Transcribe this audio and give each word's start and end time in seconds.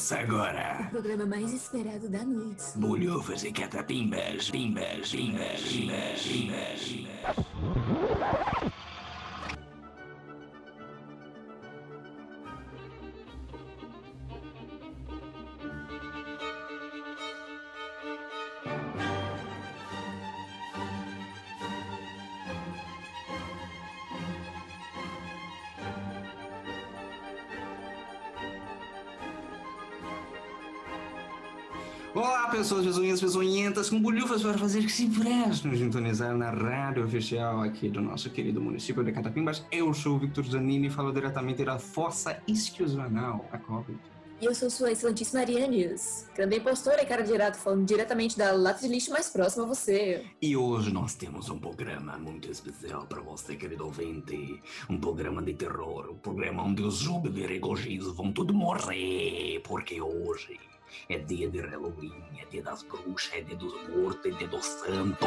Começa 0.00 0.18
agora. 0.18 0.86
O 0.86 0.90
programa 0.92 1.26
mais 1.26 1.52
esperado 1.52 2.08
da 2.08 2.24
noite. 2.24 2.62
Bolhufas 2.74 3.44
e 3.44 3.52
catapimbas, 3.52 4.50
pimbas, 4.50 5.10
pimbas, 5.10 5.60
pimbas, 5.60 6.22
pimbas, 6.22 6.80
pimbas. 6.80 7.49
Olá, 32.12 32.48
pessoas 32.48 32.84
peçonhentas, 32.84 33.20
peçonhentas, 33.20 33.88
com 33.88 34.02
bolhufas 34.02 34.42
para 34.42 34.58
fazer 34.58 34.82
que 34.82 34.90
se 34.90 35.06
prestem 35.06 35.76
sintonizar 35.76 36.36
na 36.36 36.50
rádio 36.50 37.04
oficial 37.04 37.62
aqui 37.62 37.88
do 37.88 38.00
nosso 38.00 38.28
querido 38.30 38.60
município 38.60 39.04
de 39.04 39.12
Catapimbas. 39.12 39.64
Eu 39.70 39.94
sou 39.94 40.16
o 40.16 40.18
Victor 40.18 40.44
Zanini 40.44 40.88
e 40.88 40.90
falo 40.90 41.12
diretamente 41.12 41.64
da 41.64 41.78
fossa 41.78 42.42
isquiosanal, 42.48 43.48
a 43.52 43.58
Covid. 43.58 43.96
E 44.40 44.44
eu 44.44 44.52
sou 44.56 44.68
sua 44.68 44.90
excelentíssima 44.90 45.42
Ariane 45.42 45.86
News, 45.86 46.26
grande 46.34 46.56
impostora 46.56 47.00
e 47.00 47.06
cara 47.06 47.22
de 47.22 47.36
rato, 47.36 47.58
falando 47.58 47.86
diretamente 47.86 48.36
da 48.36 48.50
lata 48.50 48.80
de 48.80 48.88
lixo 48.88 49.12
mais 49.12 49.28
próxima 49.28 49.62
a 49.62 49.68
você. 49.68 50.26
E 50.42 50.56
hoje 50.56 50.92
nós 50.92 51.14
temos 51.14 51.48
um 51.48 51.60
programa 51.60 52.18
muito 52.18 52.50
especial 52.50 53.06
para 53.06 53.20
você, 53.20 53.54
querido 53.54 53.84
ouvinte. 53.84 54.60
Um 54.88 54.98
programa 54.98 55.40
de 55.42 55.54
terror, 55.54 56.10
um 56.10 56.16
programa 56.16 56.64
onde 56.64 56.82
os 56.82 56.96
júbilos 56.96 58.16
vão 58.16 58.32
tudo 58.32 58.52
morrer, 58.52 59.60
porque 59.62 60.00
hoje 60.00 60.58
é 61.08 61.18
dia 61.18 61.50
de 61.50 61.60
Halloween, 61.60 62.22
é 62.38 62.44
dia 62.46 62.62
das 62.62 62.82
bruxas, 62.82 63.32
é 63.34 63.40
dia 63.40 63.56
dos 63.56 63.72
mortos, 63.88 64.26
é 64.26 64.36
dia 64.36 64.48
do 64.48 64.62
santo. 64.62 65.26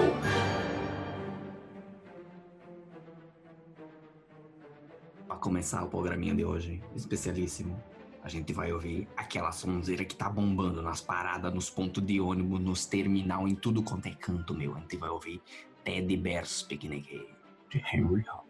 Para 5.27 5.37
começar 5.37 5.83
o 5.83 5.89
programinha 5.89 6.35
de 6.35 6.45
hoje, 6.45 6.81
especialíssimo, 6.95 7.81
a 8.23 8.29
gente 8.29 8.53
vai 8.53 8.71
ouvir 8.71 9.07
aquela 9.17 9.51
sonzeira 9.51 10.05
que 10.05 10.15
tá 10.15 10.29
bombando 10.29 10.81
nas 10.81 11.01
paradas, 11.01 11.53
nos 11.53 11.69
pontos 11.69 12.05
de 12.05 12.21
ônibus, 12.21 12.59
nos 12.61 12.85
terminal, 12.85 13.47
em 13.47 13.55
tudo 13.55 13.83
quanto 13.83 14.07
é 14.07 14.15
canto, 14.15 14.53
meu. 14.53 14.75
A 14.75 14.79
gente 14.79 14.95
vai 14.95 15.09
ouvir 15.09 15.41
Teddy 15.83 16.15
Bears 16.15 16.63
Picnic 16.63 17.27
de 17.69 17.77
Henry 17.79 18.21
Hall. 18.21 18.47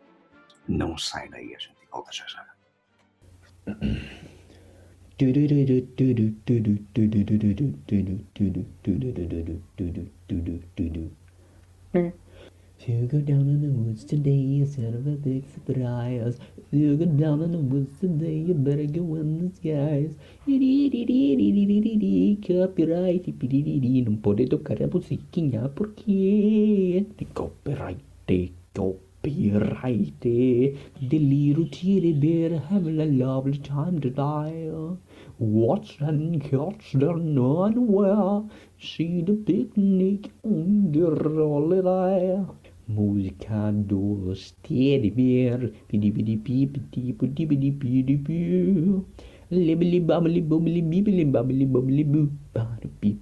Não 0.67 0.97
sai 0.97 1.27
daí, 1.27 1.55
a 1.55 1.59
gente 1.59 1.77
volta 1.91 2.11
já 2.11 2.27
já. 2.27 2.53
If 5.19 5.27
you 12.89 13.07
go 13.07 13.19
down 13.19 13.47
in 13.47 13.61
the 13.61 13.69
woods 13.69 14.03
today, 14.03 14.57
instead 14.57 14.95
of 14.95 15.05
a 15.05 15.11
big 15.11 15.43
surprise. 15.53 16.39
If 16.57 16.65
you 16.71 16.97
go 16.97 17.05
down 17.05 17.43
in 17.43 17.51
the 17.51 17.59
woods 17.59 17.99
today, 17.99 18.39
you 18.39 18.55
better 18.55 18.87
go 18.87 19.15
in 19.15 19.37
the 19.37 19.49
skies. 19.55 20.15
Copyright, 22.47 23.35
não 24.05 24.15
pode 24.15 24.47
tocar 24.47 24.81
a 24.81 24.87
musiquinha 24.87 25.69
porque 25.69 27.05
tem 27.15 27.27
copyright, 27.35 28.03
copyright. 28.25 29.12
The 29.25 30.75
little 31.01 31.67
teddy 31.69 32.11
bear 32.11 32.59
having 32.59 32.99
a 32.99 33.05
lovely 33.05 33.57
time 33.57 34.01
to 34.01 34.09
die. 34.09 34.69
Watch 35.39 35.95
and 36.01 36.41
catch 36.41 36.91
them 36.91 37.39
unaware. 37.39 38.43
See 38.77 39.21
the 39.21 39.35
picnic 39.35 40.29
on 40.43 40.91
the. 40.91 42.45
Música 42.89 43.71
dos 43.87 44.55
teddy 44.61 45.09
bear. 45.09 45.71
Pidi 45.87 46.11
pidi 46.11 46.35
pi 46.35 46.67
pidi 46.67 47.13
pidi 47.13 47.47
pidi 47.47 47.71
pidi 47.71 48.17
pi. 48.17 49.01
Libbly 49.51 50.05
bubbly 50.05 50.41
bubbly 50.41 50.81
bibbly 50.81 51.31
bubbly 51.31 51.65
bubbly 51.65 52.03
boo. 52.03 52.29
Bada 52.53 52.89
beep 52.99 53.21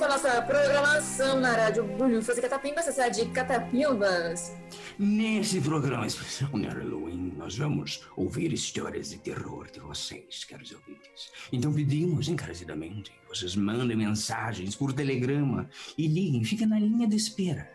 com 0.00 0.06
a 0.06 0.08
nossa 0.08 0.40
programação 0.40 1.38
na 1.38 1.52
rádio 1.52 1.84
Bolhufas 1.84 2.38
e 2.38 2.40
Catapimbas, 2.40 2.88
essa 2.88 3.10
de 3.10 3.26
Catapimbas. 3.26 4.56
Nesse 4.98 5.60
programa 5.60 6.06
especial 6.06 6.50
de 6.52 6.68
Halloween, 6.68 7.34
nós 7.36 7.58
vamos 7.58 8.08
ouvir 8.16 8.50
histórias 8.50 9.10
de 9.10 9.18
terror 9.18 9.70
de 9.70 9.78
vocês, 9.78 10.42
caros 10.44 10.72
ouvintes. 10.72 11.30
Então 11.52 11.70
pedimos 11.70 12.28
encarecidamente 12.28 13.10
que 13.10 13.28
vocês 13.28 13.54
mandem 13.54 13.94
mensagens 13.94 14.74
por 14.74 14.94
telegrama 14.94 15.68
e 15.98 16.06
liguem, 16.06 16.44
fiquem 16.44 16.66
na 16.66 16.78
linha 16.78 17.06
de 17.06 17.16
espera. 17.16 17.70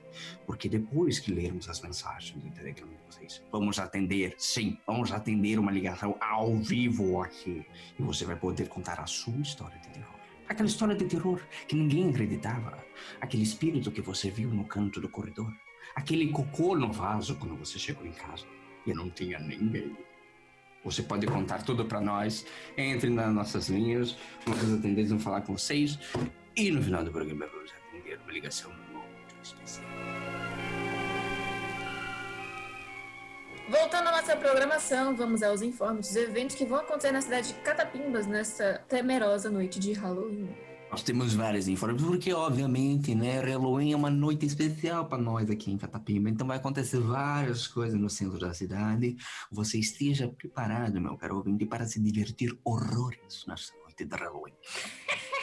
Porque 0.47 0.67
depois 0.67 1.19
que 1.19 1.31
lermos 1.31 1.69
as 1.69 1.79
mensagens 1.81 2.43
do 2.43 2.49
telegrama 2.49 2.93
de 2.93 3.03
vocês, 3.05 3.43
vamos 3.51 3.77
atender, 3.77 4.33
sim, 4.39 4.79
vamos 4.87 5.11
atender 5.11 5.59
uma 5.59 5.71
ligação 5.71 6.17
ao 6.19 6.57
vivo 6.57 7.21
aqui. 7.21 7.63
E 7.99 8.01
você 8.01 8.25
vai 8.25 8.35
poder 8.35 8.67
contar 8.67 8.99
a 8.99 9.05
sua 9.05 9.37
história 9.37 9.77
de 9.77 9.89
terror. 9.89 10.14
Aquela 10.47 10.67
história 10.67 10.95
de 10.95 11.05
terror 11.05 11.41
que 11.67 11.75
ninguém 11.75 12.09
acreditava. 12.09 12.77
Aquele 13.19 13.43
espírito 13.43 13.91
que 13.91 14.01
você 14.01 14.29
viu 14.29 14.49
no 14.49 14.65
canto 14.65 15.01
do 15.01 15.09
corredor. 15.09 15.51
Aquele 15.95 16.27
cocô 16.29 16.75
no 16.75 16.91
vaso 16.91 17.35
quando 17.35 17.55
você 17.55 17.79
chegou 17.79 18.05
em 18.05 18.11
casa 18.11 18.45
e 18.85 18.93
não 18.93 19.09
tinha 19.09 19.39
ninguém. 19.39 19.95
Você 20.83 21.01
pode 21.01 21.25
contar 21.25 21.63
tudo 21.63 21.85
para 21.85 21.99
nós. 21.99 22.45
Entre 22.77 23.09
nas 23.09 23.33
nossas 23.33 23.69
linhas, 23.69 24.15
nossos 24.45 24.73
atendentes 24.73 25.09
vão 25.09 25.19
falar 25.19 25.41
com 25.41 25.57
vocês. 25.57 25.97
E 26.55 26.69
no 26.69 26.81
final 26.81 27.03
do 27.03 27.11
programa 27.11 27.47
vamos 27.47 27.71
atender 27.71 28.19
uma 28.19 28.31
ligação 28.31 28.71
muito 28.93 29.35
especial. 29.41 30.14
Voltando 33.67 34.09
à 34.09 34.11
nossa 34.11 34.35
programação, 34.35 35.15
vamos 35.15 35.41
aos 35.41 35.63
informes 35.63 36.07
dos 36.07 36.15
eventos 36.15 36.55
que 36.55 36.65
vão 36.65 36.77
acontecer 36.77 37.11
na 37.11 37.19
cidade 37.19 37.47
de 37.47 37.53
Catapimbas 37.61 38.27
nesta 38.27 38.83
temerosa 38.87 39.49
noite 39.49 39.79
de 39.79 39.91
Halloween. 39.93 40.49
Nós 40.91 41.01
temos 41.01 41.33
várias 41.33 41.67
informações, 41.67 42.07
porque 42.07 42.31
obviamente, 42.31 43.15
né, 43.15 43.39
Halloween 43.39 43.93
é 43.93 43.95
uma 43.95 44.11
noite 44.11 44.45
especial 44.45 45.05
para 45.05 45.17
nós 45.17 45.49
aqui 45.49 45.71
em 45.71 45.79
Catapimba, 45.79 46.29
então 46.29 46.45
vai 46.45 46.57
acontecer 46.57 46.99
várias 46.99 47.65
coisas 47.65 47.99
no 47.99 48.07
centro 48.07 48.37
da 48.37 48.53
cidade. 48.53 49.15
Você 49.51 49.79
esteja 49.79 50.27
preparado, 50.27 51.01
meu 51.01 51.17
caro 51.17 51.37
ouvinte, 51.37 51.65
para 51.65 51.87
se 51.87 51.99
divertir 51.99 52.55
horrores 52.63 53.45
nessa 53.47 53.73
noite 53.83 54.05
de 54.05 54.15
Halloween. 54.15 54.53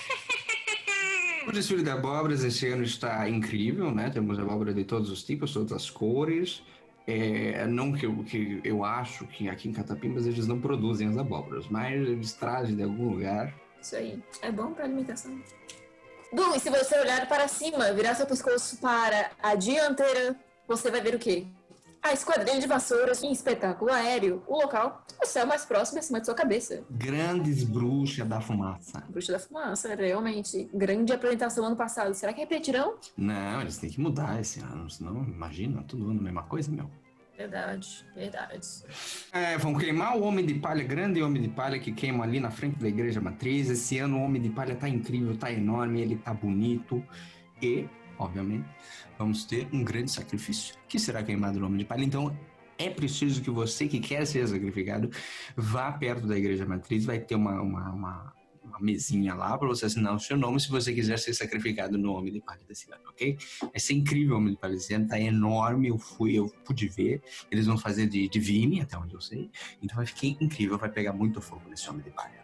O 1.45 1.51
desfile 1.51 1.83
de 1.83 1.91
abóboras 1.91 2.45
esse 2.45 2.69
ano 2.69 2.84
está 2.84 3.28
incrível, 3.28 3.92
né? 3.92 4.09
Temos 4.10 4.39
abóbora 4.39 4.72
de 4.72 4.84
todos 4.84 5.10
os 5.10 5.24
tipos, 5.24 5.53
todas 5.53 5.72
as 5.72 5.91
cores. 5.91 6.63
É, 7.07 7.66
não 7.66 7.93
que 7.93 8.07
eu, 8.07 8.22
que 8.22 8.60
eu 8.63 8.84
acho 8.84 9.27
que 9.27 9.49
aqui 9.49 9.69
em 9.69 9.72
Catapimbas 9.72 10.25
eles 10.25 10.47
não 10.47 10.60
produzem 10.60 11.09
as 11.09 11.19
abóboras, 11.19 11.66
mas 11.69 11.95
eles 11.95 12.33
trazem 12.33 12.77
de 12.77 12.83
algum 12.84 13.09
lugar 13.10 13.53
Isso 13.81 13.97
aí, 13.97 14.22
é 14.41 14.53
bom 14.53 14.72
para 14.72 14.84
alimentação. 14.84 15.37
Du, 16.33 16.54
e 16.54 16.60
se 16.60 16.71
você 16.71 16.99
olhar 16.99 17.28
para 17.28 17.49
cima, 17.49 17.93
virar 17.93 18.15
seu 18.15 18.27
pescoço 18.27 18.78
para 18.78 19.33
a 19.43 19.54
dianteira, 19.54 20.37
você 20.66 20.91
vai 20.91 21.01
ver 21.01 21.16
o 21.16 21.19
quê? 21.19 21.47
A 22.03 22.13
esquadrilha 22.13 22.60
de 22.60 22.66
vassouras 22.66 23.22
em 23.22 23.31
espetáculo 23.31 23.93
aéreo, 23.93 24.43
o 24.49 24.57
local, 24.57 25.07
o 25.22 25.27
céu 25.27 25.47
mais 25.47 25.65
próximo 25.65 26.01
acima 26.01 26.19
de 26.19 26.27
sua 26.27 26.34
cabeça. 26.34 26.83
grandes 26.91 27.63
bruxas 27.63 28.27
da 28.27 28.41
fumaça. 28.41 29.04
Bruxa 29.09 29.33
da 29.33 29.39
Fumaça, 29.39 29.95
realmente. 29.95 30.69
Grande 30.75 31.13
apresentação 31.13 31.65
ano 31.65 31.77
passado. 31.77 32.13
Será 32.15 32.33
que 32.33 32.41
repetirão? 32.41 32.97
Não, 33.16 33.60
eles 33.60 33.78
têm 33.78 33.89
que 33.89 34.01
mudar 34.01 34.41
esse 34.41 34.59
ano, 34.60 34.91
senão 34.91 35.22
imagina, 35.22 35.83
todo 35.84 36.10
ano 36.10 36.19
a 36.19 36.22
mesma 36.22 36.43
coisa, 36.43 36.72
meu. 36.72 36.91
Verdade, 37.37 38.05
verdade. 38.15 38.69
É, 39.33 39.57
vão 39.57 39.75
queimar 39.75 40.16
o 40.16 40.22
Homem 40.22 40.45
de 40.45 40.55
Palha, 40.55 40.84
grande 40.84 41.22
Homem 41.22 41.41
de 41.41 41.48
Palha 41.48 41.78
que 41.78 41.93
queima 41.93 42.25
ali 42.25 42.39
na 42.41 42.51
frente 42.51 42.78
da 42.78 42.89
Igreja 42.89 43.21
Matriz. 43.21 43.71
Esse 43.71 43.98
ano 43.98 44.19
o 44.19 44.22
Homem 44.25 44.43
de 44.43 44.51
Palha 44.51 44.75
tá 44.75 44.89
incrível, 44.89 45.37
tá 45.37 45.51
enorme, 45.53 46.01
ele 46.01 46.16
tá 46.16 46.34
bonito. 46.34 47.03
E, 47.60 47.89
obviamente, 48.22 48.69
vamos 49.19 49.45
ter 49.45 49.69
um 49.72 49.84
grande 49.84 50.10
sacrifício 50.10 50.74
que 50.89 50.98
será 50.98 51.22
queimado 51.22 51.59
no 51.59 51.66
Homem 51.66 51.78
de 51.78 51.84
Palha. 51.84 52.04
Então, 52.04 52.36
é 52.78 52.91
preciso 52.91 53.42
que 53.42 53.51
você 53.51 53.86
que 53.86 54.01
quer 54.01 54.27
ser 54.27 54.47
sacrificado 54.47 55.10
vá 55.57 55.92
perto 55.92 56.27
da 56.27 56.36
Igreja 56.36 56.66
Matriz. 56.66 57.04
Vai 57.04 57.21
ter 57.21 57.34
uma, 57.34 57.60
uma, 57.60 57.91
uma, 57.92 58.33
uma 58.65 58.80
mesinha 58.80 59.34
lá 59.34 59.57
para 59.57 59.69
você 59.69 59.86
assinar 59.86 60.15
o 60.15 60.19
seu 60.19 60.36
nome 60.36 60.59
se 60.60 60.69
você 60.69 60.92
quiser 60.92 61.19
ser 61.19 61.34
sacrificado 61.34 61.97
no 61.98 62.13
Homem 62.13 62.33
de 62.33 62.41
Palha 62.41 62.63
desse 62.66 62.91
ano, 62.92 63.03
ok? 63.09 63.36
Vai 63.60 63.78
ser 63.78 63.95
incrível 63.95 64.34
o 64.34 64.39
Homem 64.39 64.54
de 64.54 64.59
Palha 64.59 64.74
desse 64.74 64.95
ano, 64.95 65.07
tá 65.07 65.21
enorme, 65.21 65.89
eu 65.89 65.98
fui, 65.98 66.34
eu 66.39 66.48
pude 66.65 66.89
ver. 66.89 67.22
Eles 67.51 67.66
vão 67.66 67.78
fazer 67.78 68.07
de 68.07 68.28
Divine, 68.28 68.80
até 68.80 68.97
onde 68.97 69.15
eu 69.15 69.21
sei. 69.21 69.51
Então 69.83 69.97
vai 69.97 70.07
ficar 70.07 70.27
incrível, 70.27 70.78
vai 70.78 70.91
pegar 70.91 71.13
muito 71.13 71.41
fogo 71.41 71.63
nesse 71.69 71.89
Homem 71.89 72.03
de 72.03 72.10
Palha. 72.10 72.42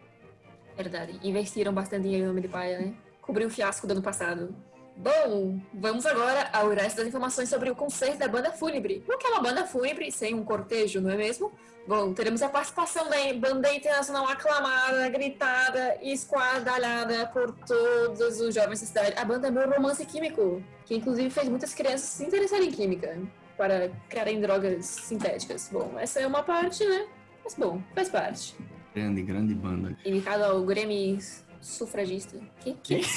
Verdade. 0.77 1.19
Investiram 1.25 1.73
bastante 1.73 2.05
dinheiro 2.05 2.27
no 2.27 2.31
Homem 2.31 2.43
de 2.43 2.49
Palha, 2.49 2.79
né? 2.79 2.95
Cobriu 3.21 3.49
o 3.49 3.51
fiasco 3.51 3.87
do 3.87 3.91
ano 3.91 4.03
passado. 4.03 4.55
Bom, 4.99 5.61
vamos 5.73 6.05
agora 6.05 6.51
ao 6.53 6.71
resto 6.71 6.97
das 6.97 7.07
informações 7.07 7.49
sobre 7.49 7.71
o 7.71 7.75
concerto 7.77 8.19
da 8.19 8.27
banda 8.27 8.51
Fúnebre. 8.51 9.05
O 9.09 9.17
que 9.17 9.29
é 9.29 9.31
uma 9.31 9.41
banda 9.41 9.65
fúnebre 9.65 10.11
sem 10.11 10.35
um 10.35 10.43
cortejo, 10.43 11.01
não 11.01 11.11
é 11.11 11.17
mesmo? 11.17 11.53
Bom, 11.87 12.13
teremos 12.13 12.43
a 12.43 12.49
participação 12.49 13.09
da 13.09 13.17
banda 13.35 13.73
internacional 13.73 14.29
aclamada, 14.29 15.09
gritada 15.09 15.97
e 16.03 16.13
esquadalhada 16.13 17.29
por 17.29 17.55
todos 17.65 18.41
os 18.41 18.53
jovens 18.53 18.81
da 18.81 18.87
cidade. 18.89 19.15
A 19.17 19.25
banda 19.25 19.47
é 19.47 19.51
Meu 19.53 19.71
Romance 19.71 20.05
Químico, 20.05 20.61
que 20.85 20.97
inclusive 20.97 21.31
fez 21.31 21.49
muitas 21.49 21.73
crianças 21.73 22.01
se 22.01 22.25
interessarem 22.25 22.69
em 22.69 22.73
química 22.73 23.17
para 23.57 23.93
criarem 24.09 24.41
drogas 24.41 24.85
sintéticas. 24.85 25.69
Bom, 25.71 25.93
essa 25.97 26.19
é 26.19 26.27
uma 26.27 26.43
parte, 26.43 26.85
né? 26.85 27.07
Mas 27.45 27.55
bom, 27.55 27.81
faz 27.95 28.09
parte. 28.09 28.57
Grande, 28.93 29.23
grande 29.23 29.55
banda. 29.55 29.97
Indicado 30.05 30.43
ao 30.43 30.63
Grammy 30.65 31.21
sufragista. 31.61 32.39
Que? 32.61 32.75
que? 32.75 33.01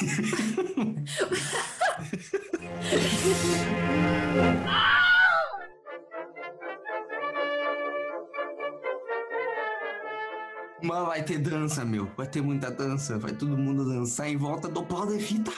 Mas 10.84 11.06
vai 11.06 11.24
ter 11.24 11.38
dança, 11.38 11.86
meu. 11.86 12.08
Vai 12.18 12.28
ter 12.28 12.42
muita 12.42 12.72
dança. 12.72 13.18
Vai 13.18 13.34
todo 13.34 13.58
mundo 13.58 13.86
dançar 13.86 14.28
em 14.28 14.38
volta 14.38 14.68
do 14.68 14.84
pau 14.84 15.06
de 15.06 15.20
fita. 15.20 15.52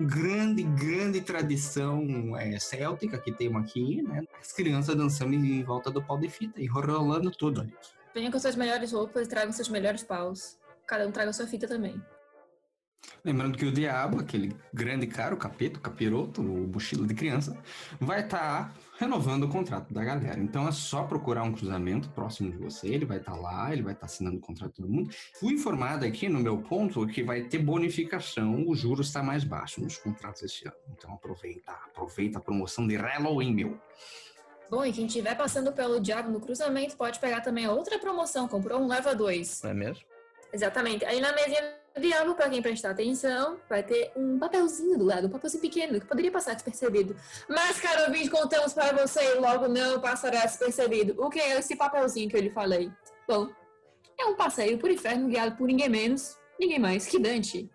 Grande, 0.00 0.62
grande 0.62 1.20
tradição 1.20 2.06
é, 2.36 2.56
céltica 2.60 3.18
que 3.18 3.32
temos 3.32 3.62
aqui, 3.62 4.00
né? 4.02 4.22
As 4.40 4.52
crianças 4.52 4.94
dançando 4.94 5.34
em 5.34 5.64
volta 5.64 5.90
do 5.90 6.00
pau 6.00 6.16
de 6.16 6.28
fita 6.28 6.62
e 6.62 6.66
rolando 6.66 7.32
tudo 7.32 7.62
ali. 7.62 7.74
Venham 8.14 8.30
com 8.30 8.38
suas 8.38 8.54
melhores 8.54 8.92
roupas 8.92 9.26
e 9.26 9.28
tragam 9.28 9.52
seus 9.52 9.68
melhores 9.68 10.04
paus. 10.04 10.56
Cada 10.86 11.06
um 11.06 11.10
traga 11.10 11.32
sua 11.32 11.46
fita 11.48 11.66
também. 11.66 12.00
Lembrando 13.24 13.58
que 13.58 13.64
o 13.64 13.72
diabo, 13.72 14.20
aquele 14.20 14.56
grande 14.72 15.06
cara, 15.06 15.34
o 15.34 15.38
capeta, 15.38 15.78
o 15.78 15.82
capiroto, 15.82 16.40
o 16.40 16.68
mochila 16.68 17.06
de 17.06 17.14
criança, 17.14 17.56
vai 18.00 18.20
estar 18.20 18.68
tá 18.68 18.74
renovando 18.98 19.44
o 19.44 19.48
contrato 19.48 19.92
da 19.92 20.04
galera. 20.04 20.38
Então 20.40 20.66
é 20.68 20.72
só 20.72 21.04
procurar 21.04 21.42
um 21.42 21.52
cruzamento 21.52 22.08
próximo 22.10 22.50
de 22.50 22.56
você, 22.56 22.88
ele 22.88 23.04
vai 23.04 23.18
estar 23.18 23.32
tá 23.32 23.38
lá, 23.38 23.72
ele 23.72 23.82
vai 23.82 23.92
estar 23.92 24.06
tá 24.06 24.12
assinando 24.12 24.38
o 24.38 24.40
contrato 24.40 24.70
de 24.70 24.76
todo 24.76 24.88
mundo. 24.88 25.10
Fui 25.38 25.52
informado 25.54 26.04
aqui 26.04 26.28
no 26.28 26.40
meu 26.40 26.58
ponto 26.58 27.06
que 27.06 27.22
vai 27.22 27.42
ter 27.42 27.58
bonificação, 27.58 28.66
o 28.66 28.74
juros 28.74 29.08
está 29.08 29.22
mais 29.22 29.44
baixo 29.44 29.80
nos 29.80 29.98
contratos 29.98 30.42
esse 30.42 30.66
ano. 30.66 30.76
Então 30.96 31.12
aproveita, 31.12 31.72
aproveita 31.72 32.38
a 32.38 32.40
promoção 32.40 32.86
de 32.86 32.96
Halloween, 32.96 33.54
meu. 33.54 33.80
Bom, 34.70 34.84
e 34.84 34.92
quem 34.92 35.06
estiver 35.06 35.34
passando 35.34 35.72
pelo 35.72 35.98
diabo 35.98 36.30
no 36.30 36.40
cruzamento 36.40 36.94
pode 36.96 37.18
pegar 37.18 37.40
também 37.40 37.64
a 37.64 37.72
outra 37.72 37.98
promoção, 37.98 38.46
comprou 38.46 38.80
um 38.80 38.86
leva 38.86 39.14
dois. 39.14 39.64
É 39.64 39.72
mesmo? 39.72 40.04
Exatamente. 40.52 41.04
Aí 41.04 41.20
na 41.20 41.32
mesinha 41.32 41.78
do 41.94 42.00
diabo, 42.00 42.34
para 42.34 42.48
quem 42.48 42.62
prestar 42.62 42.90
atenção, 42.90 43.58
vai 43.68 43.82
ter 43.82 44.12
um 44.16 44.38
papelzinho 44.38 44.98
do 44.98 45.04
lado, 45.04 45.26
um 45.26 45.30
papelzinho 45.30 45.60
pequeno, 45.60 46.00
que 46.00 46.06
poderia 46.06 46.30
passar 46.30 46.54
despercebido. 46.54 47.16
Mas, 47.48 47.80
caro 47.80 48.04
ouvinte, 48.04 48.30
contamos 48.30 48.72
para 48.72 48.92
você 48.92 49.20
e 49.20 49.34
logo 49.34 49.68
não 49.68 50.00
passará 50.00 50.40
despercebido. 50.42 51.14
O 51.22 51.28
que 51.28 51.40
é 51.40 51.58
esse 51.58 51.76
papelzinho 51.76 52.28
que 52.28 52.36
eu 52.36 52.40
lhe 52.40 52.50
falei? 52.50 52.90
Bom, 53.26 53.48
é 54.18 54.24
um 54.26 54.36
passeio 54.36 54.78
por 54.78 54.90
inferno 54.90 55.28
guiado 55.28 55.56
por 55.56 55.66
ninguém 55.66 55.88
menos, 55.88 56.36
ninguém 56.58 56.78
mais 56.78 57.06
que 57.06 57.18
Dante. 57.18 57.70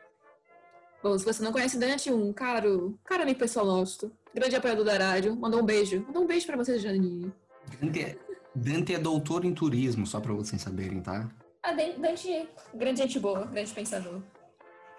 Bom, 1.02 1.18
se 1.18 1.26
você 1.26 1.44
não 1.44 1.52
conhece 1.52 1.78
Dante, 1.78 2.12
um 2.12 2.32
caro, 2.32 2.98
caro 3.04 3.24
amigo 3.24 3.40
pessoal 3.40 3.66
nosso, 3.66 4.12
grande 4.34 4.56
apoiador 4.56 4.86
da 4.86 4.98
rádio, 4.98 5.36
mandou 5.36 5.62
um 5.62 5.66
beijo. 5.66 6.02
Mandou 6.08 6.24
um 6.24 6.28
beijo 6.28 6.46
para 6.46 6.56
você, 6.56 6.80
Janine. 6.80 7.32
Dante 7.80 8.02
é, 8.02 8.18
Dante 8.56 8.94
é 8.94 9.00
doutor 9.00 9.44
em 9.44 9.54
turismo, 9.54 10.08
só 10.08 10.22
para 10.22 10.34
vocês 10.34 10.62
saberem, 10.62 11.02
tá? 11.02 11.30
A 11.64 11.72
Dante, 11.72 12.50
grande 12.74 13.00
gente 13.00 13.18
boa, 13.20 13.46
grande 13.46 13.72
pensador. 13.72 14.22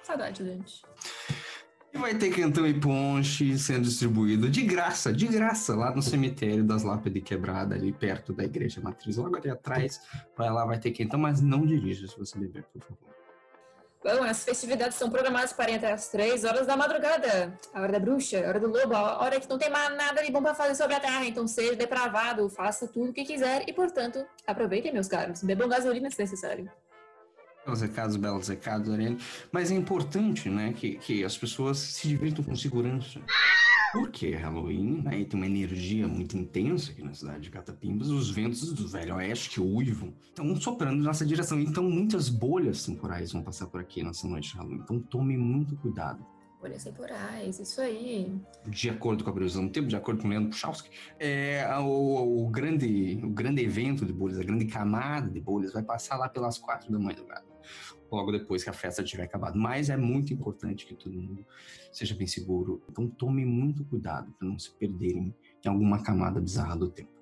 Saudade, 0.02 0.43
Dante. 0.43 0.82
E 1.93 1.99
vai 1.99 2.14
ter 2.14 2.31
cantão 2.31 2.66
e 2.66 2.72
ponche 2.72 3.58
sendo 3.58 3.82
distribuído 3.82 4.49
de 4.49 4.62
graça, 4.62 5.12
de 5.12 5.26
graça, 5.26 5.76
lá 5.76 5.94
no 5.94 6.00
cemitério 6.00 6.64
das 6.64 6.82
Lápides 6.82 7.22
Quebrada, 7.22 7.75
ali 7.75 7.93
perto 7.93 8.32
da 8.32 8.44
igreja 8.44 8.81
matriz, 8.81 9.19
logo 9.19 9.37
ali 9.37 9.50
atrás. 9.50 10.00
Vai 10.34 10.50
lá, 10.50 10.64
vai 10.64 10.78
ter 10.78 10.90
quentão, 10.90 11.20
mas 11.20 11.43
não 11.43 11.66
dirija 11.66 12.08
se 12.08 12.19
você 12.19 12.38
beber, 12.38 12.64
por 12.72 12.81
favor. 12.81 13.13
Bom, 14.04 14.22
as 14.22 14.44
festividades 14.44 14.98
são 14.98 15.08
programadas 15.08 15.54
para 15.54 15.70
entre 15.70 15.86
as 15.86 16.10
três 16.10 16.44
horas 16.44 16.66
da 16.66 16.76
madrugada. 16.76 17.58
A 17.72 17.80
hora 17.80 17.92
da 17.92 17.98
bruxa, 17.98 18.44
a 18.44 18.48
hora 18.48 18.60
do 18.60 18.68
lobo, 18.68 18.94
a 18.94 19.22
hora 19.22 19.40
que 19.40 19.48
não 19.48 19.56
tem 19.56 19.70
mais 19.70 19.96
nada 19.96 20.22
de 20.22 20.30
bom 20.30 20.42
para 20.42 20.54
fazer 20.54 20.74
sobre 20.74 20.94
a 20.94 21.00
terra. 21.00 21.24
Então 21.24 21.48
seja 21.48 21.74
depravado, 21.74 22.50
faça 22.50 22.86
tudo 22.86 23.08
o 23.08 23.12
que 23.14 23.24
quiser 23.24 23.64
e, 23.66 23.72
portanto, 23.72 24.22
aproveitem, 24.46 24.92
meus 24.92 25.08
caros. 25.08 25.42
Bebam 25.42 25.70
gasolina 25.70 26.10
se 26.10 26.18
necessário. 26.18 26.70
Belos 27.64 27.80
recados, 27.80 28.16
belos 28.16 28.48
recados, 28.48 28.92
Ariane. 28.92 29.18
Mas 29.50 29.70
é 29.70 29.74
importante, 29.74 30.50
né, 30.50 30.74
que, 30.76 30.98
que 30.98 31.24
as 31.24 31.38
pessoas 31.38 31.78
se 31.78 32.06
divirtam 32.06 32.44
com 32.44 32.54
segurança. 32.54 33.22
Porque 33.94 34.35
Halloween 34.35 35.02
né, 35.02 35.25
tem 35.25 35.38
uma 35.38 35.46
energia 35.46 36.08
muito 36.08 36.37
intensa 36.37 36.91
aqui 36.91 37.00
na 37.00 37.14
cidade 37.14 37.44
de 37.44 37.50
Catapimbas, 37.50 38.08
os 38.08 38.29
ventos 38.29 38.73
do 38.73 38.88
Velho 38.88 39.14
Oeste 39.14 39.61
uivam, 39.61 40.12
estão 40.20 40.56
soprando 40.56 41.00
em 41.00 41.05
nossa 41.05 41.25
direção. 41.25 41.61
Então, 41.61 41.88
muitas 41.88 42.29
bolhas 42.29 42.85
temporais 42.85 43.31
vão 43.31 43.41
passar 43.41 43.69
por 43.69 43.81
aqui 43.81 44.02
nessa 44.02 44.26
noite 44.26 44.50
de 44.50 44.56
Halloween. 44.56 44.81
Então, 44.82 44.99
tome 44.99 45.37
muito 45.37 45.76
cuidado. 45.76 46.26
Bolhas 46.64 46.82
temporais, 46.82 47.61
isso 47.61 47.78
aí. 47.78 48.34
De 48.66 48.88
acordo 48.88 49.22
com 49.22 49.28
a 49.28 49.32
previsão 49.34 49.66
do 49.66 49.70
tempo, 49.70 49.87
de 49.87 49.96
acordo 49.96 50.22
com 50.22 50.28
o 50.28 50.31
Leandro 50.31 50.49
Puchalski, 50.49 50.88
é, 51.19 51.62
o, 51.78 52.46
o, 52.46 52.49
grande, 52.49 53.20
o 53.22 53.28
grande 53.28 53.62
evento 53.62 54.06
de 54.06 54.14
bolhas, 54.14 54.38
a 54.38 54.43
grande 54.43 54.64
camada 54.64 55.31
de 55.31 55.38
bolhas 55.43 55.75
vai 55.75 55.82
passar 55.82 56.16
lá 56.16 56.26
pelas 56.26 56.56
quatro 56.56 56.90
da 56.90 56.99
manhã 56.99 57.16
do 57.16 57.26
gado 57.26 57.44
logo 58.11 58.32
depois 58.32 58.64
que 58.64 58.70
a 58.70 58.72
festa 58.72 59.05
tiver 59.05 59.25
acabado. 59.25 59.58
Mas 59.58 59.90
é 59.90 59.96
muito 59.96 60.32
importante 60.32 60.87
que 60.87 60.94
todo 60.94 61.20
mundo 61.20 61.44
seja 61.93 62.14
bem 62.14 62.26
seguro. 62.26 62.82
Então 62.88 63.08
tome 63.08 63.44
muito 63.44 63.84
cuidado 63.84 64.32
para 64.32 64.48
não 64.48 64.58
se 64.58 64.70
perderem 64.72 65.34
em 65.62 65.69
alguma 65.69 66.03
camada 66.03 66.41
bizarra 66.41 66.77
do 66.77 66.88
tempo. 66.88 67.13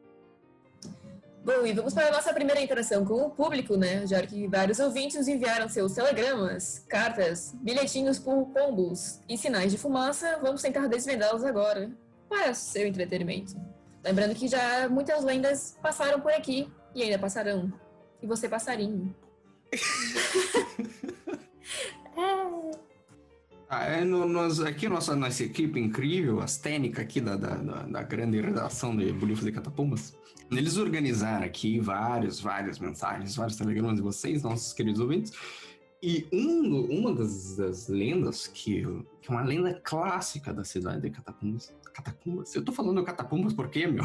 Bom, 1.45 1.67
e 1.67 1.73
vamos 1.73 1.93
para 1.93 2.07
a 2.07 2.13
nossa 2.13 2.33
primeira 2.33 2.61
interação 2.61 3.05
com 3.05 3.15
o 3.15 3.31
público, 3.31 3.77
né? 3.77 4.07
Já 4.07 4.25
que 4.25 4.47
vários 4.47 4.79
ouvintes 4.79 5.27
enviaram 5.27 5.69
seus 5.69 5.93
telegramas, 5.93 6.85
cartas, 6.89 7.53
bilhetinhos 7.61 8.17
por 8.17 8.47
pombos 8.47 9.19
e 9.29 9.37
sinais 9.37 9.73
de 9.73 9.77
fumaça, 9.77 10.39
vamos 10.41 10.63
tentar 10.63 10.87
desvendá-los 10.87 11.43
agora 11.43 11.91
para 12.29 12.55
seu 12.55 12.87
entretenimento. 12.87 13.57
Lembrando 14.05 14.37
que 14.37 14.47
já 14.47 14.89
muitas 14.89 15.25
lendas 15.25 15.77
passaram 15.83 16.21
por 16.21 16.33
aqui 16.33 16.73
e 16.95 17.03
ainda 17.03 17.19
passarão. 17.19 17.73
E 18.23 18.27
você, 18.27 18.49
passarinho, 18.49 19.13
ah, 23.75 23.87
é, 23.87 24.05
no, 24.05 24.29
nós, 24.29 24.61
aqui 24.61 24.87
nossa, 24.87 25.17
nossa 25.17 25.45
equipe 25.45 25.81
incrível, 25.81 26.41
as 26.41 26.59
técnicas 26.59 27.03
aqui 27.03 27.23
da, 27.23 27.37
da, 27.37 27.55
da, 27.57 28.03
grande 28.03 28.39
redação 28.39 28.95
de 28.95 29.11
Bolívar 29.15 29.45
de 29.45 29.51
Catapumbas, 29.51 30.15
eles 30.51 30.77
organizaram 30.77 31.47
aqui 31.47 31.81
vários, 31.81 32.39
várias 32.39 32.79
mensagens, 32.79 33.35
vários 33.35 33.57
telegramas 33.57 33.97
de 33.97 34.03
vocês, 34.03 34.43
nossos 34.43 34.75
queridos 34.75 35.01
ouvintes, 35.01 35.33
e 36.03 36.27
um, 36.31 36.99
uma 36.99 37.15
das, 37.15 37.57
das 37.57 37.89
lendas, 37.89 38.47
que, 38.47 38.83
que, 39.23 39.31
é 39.31 39.33
uma 39.33 39.43
lenda 39.43 39.81
clássica 39.83 40.53
da 40.53 40.65
cidade 40.65 41.01
de 41.01 41.09
Catapumbas, 41.09 41.73
Catapumbas, 41.95 42.55
eu 42.55 42.63
tô 42.63 42.73
falando 42.73 43.03
Catapumbas 43.03 43.55
por 43.55 43.71
quê, 43.71 43.87
meu? 43.87 44.05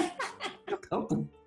Catapumbas. 0.80 1.43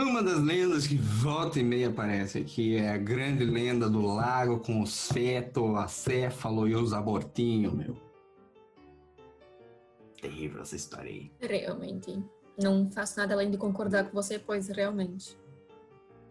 Uma 0.00 0.22
das 0.22 0.40
lendas 0.40 0.86
que 0.86 0.96
volta 0.96 1.60
e 1.60 1.62
meia 1.62 1.90
aparece 1.90 2.38
aqui 2.38 2.74
é 2.74 2.88
a 2.88 2.96
grande 2.96 3.44
lenda 3.44 3.86
do 3.86 4.00
lago 4.00 4.58
com 4.60 4.80
os 4.80 5.12
fetos, 5.12 5.76
acéfalo 5.76 6.66
e 6.66 6.74
os 6.74 6.94
abortinhos, 6.94 7.74
meu. 7.74 7.94
Terrível 10.18 10.62
essa 10.62 10.74
história 10.74 11.10
aí. 11.10 11.30
Realmente. 11.38 12.18
Não 12.58 12.90
faço 12.90 13.18
nada 13.18 13.34
além 13.34 13.50
de 13.50 13.58
concordar 13.58 14.04
com 14.04 14.12
você, 14.14 14.38
pois 14.38 14.68
realmente. 14.68 15.38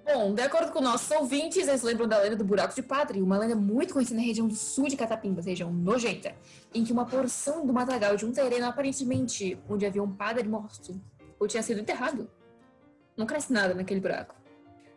Bom, 0.04 0.34
de 0.34 0.42
acordo 0.42 0.72
com 0.72 0.82
nossos 0.82 1.12
ouvintes, 1.12 1.68
eles 1.68 1.84
lembram 1.84 2.08
da 2.08 2.18
lenda 2.18 2.36
do 2.36 2.44
Buraco 2.44 2.74
de 2.74 2.82
Padre, 2.82 3.22
uma 3.22 3.38
lenda 3.38 3.56
muito 3.56 3.94
conhecida 3.94 4.20
na 4.20 4.26
região 4.26 4.48
do 4.48 4.56
sul 4.56 4.88
de 4.88 4.98
Catapimbas, 4.98 5.46
região 5.46 5.72
nojenta, 5.72 6.36
em 6.74 6.84
que 6.84 6.92
uma 6.92 7.06
porção 7.06 7.68
do 7.68 7.72
matagal 7.72 8.18
de 8.18 8.26
um 8.26 8.32
terreno 8.32 8.66
aparentemente 8.66 9.60
onde 9.70 9.86
havia 9.86 10.02
um 10.02 10.12
padre 10.12 10.48
morto 10.48 11.00
ou 11.40 11.48
tinha 11.48 11.62
sido 11.62 11.80
enterrado 11.80 12.28
não 13.20 13.26
cresce 13.26 13.52
nada 13.52 13.74
naquele 13.74 14.00
buraco. 14.00 14.34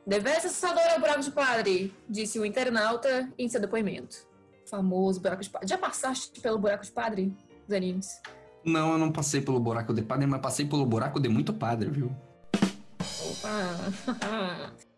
Devesse 0.07 0.47
assustador 0.47 0.83
é 0.83 0.97
o 0.97 1.01
buraco 1.01 1.21
de 1.21 1.33
padre, 1.33 1.93
disse 2.09 2.39
o 2.39 2.47
internauta 2.47 3.29
em 3.37 3.49
seu 3.49 3.61
depoimento. 3.61 4.31
famoso 4.71 5.21
buraco 5.21 5.43
de 5.43 5.51
padre. 5.51 5.69
Já 5.69 5.77
passaste 5.77 6.41
pelo 6.41 6.57
buraco 6.57 6.85
de 6.85 6.93
padre, 6.93 7.37
Zanines? 7.69 8.21
Não, 8.65 8.93
eu 8.93 8.99
não 8.99 9.11
passei 9.11 9.41
pelo 9.41 9.59
buraco 9.59 9.93
de 9.93 10.03
padre, 10.03 10.27
mas 10.27 10.41
passei 10.41 10.65
pelo 10.65 10.87
buraco 10.87 11.19
de 11.19 11.29
muito 11.29 11.53
padre, 11.53 11.91
viu? 11.91 12.15
Opa! 13.29 14.73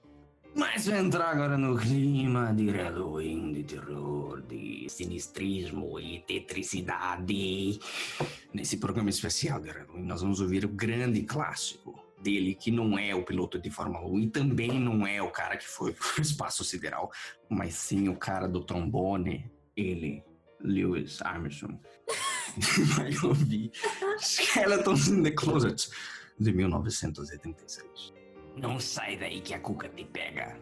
Mas 0.56 0.86
vou 0.86 0.94
entrar 0.94 1.30
agora 1.30 1.58
no 1.58 1.76
clima 1.76 2.54
de 2.54 2.70
Halloween, 2.70 3.52
de 3.52 3.64
terror, 3.64 4.40
de 4.42 4.88
sinistrismo 4.88 5.98
e 5.98 6.20
tetricidade. 6.20 7.80
Nesse 8.52 8.76
programa 8.76 9.10
especial 9.10 9.58
de 9.58 9.70
Halloween, 9.70 10.04
nós 10.04 10.22
vamos 10.22 10.40
ouvir 10.40 10.64
o 10.64 10.68
grande 10.68 11.24
clássico 11.24 12.04
dele, 12.24 12.54
que 12.54 12.70
não 12.70 12.98
é 12.98 13.14
o 13.14 13.22
piloto 13.22 13.58
de 13.58 13.70
Fórmula 13.70 14.06
1 14.06 14.20
e 14.20 14.30
também 14.30 14.80
não 14.80 15.06
é 15.06 15.20
o 15.22 15.30
cara 15.30 15.56
que 15.58 15.68
foi 15.68 15.92
pro 15.92 16.20
espaço 16.22 16.64
sideral, 16.64 17.12
mas 17.48 17.74
sim 17.74 18.08
o 18.08 18.16
cara 18.16 18.48
do 18.48 18.64
trombone, 18.64 19.50
ele, 19.76 20.24
Lewis 20.60 21.20
Armstrong. 21.20 21.78
Vai 22.96 23.12
ouvir 23.22 23.70
Skeletons 24.18 25.08
in 25.08 25.22
the 25.22 25.30
Closet, 25.32 25.88
de 26.40 26.52
1986. 26.52 28.14
Não 28.56 28.80
sai 28.80 29.16
daí 29.16 29.40
que 29.40 29.52
a 29.52 29.60
cuca 29.60 29.88
te 29.88 30.04
pega. 30.04 30.56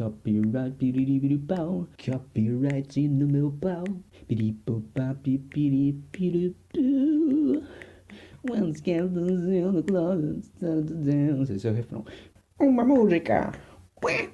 Copyright, 0.00 0.78
piriri-pau. 0.78 1.86
Copyright 1.98 2.96
no 3.08 3.26
meu 3.26 3.52
pau. 3.52 3.84
In 4.30 4.54
the 9.74 9.82
closet. 9.82 11.52
Esse 11.52 11.66
é 11.66 11.70
o 11.70 11.74
refrão. 11.74 12.04
Uma 12.60 12.84
música. 12.84 13.50
Que. 14.00 14.06
Ué, 14.06 14.30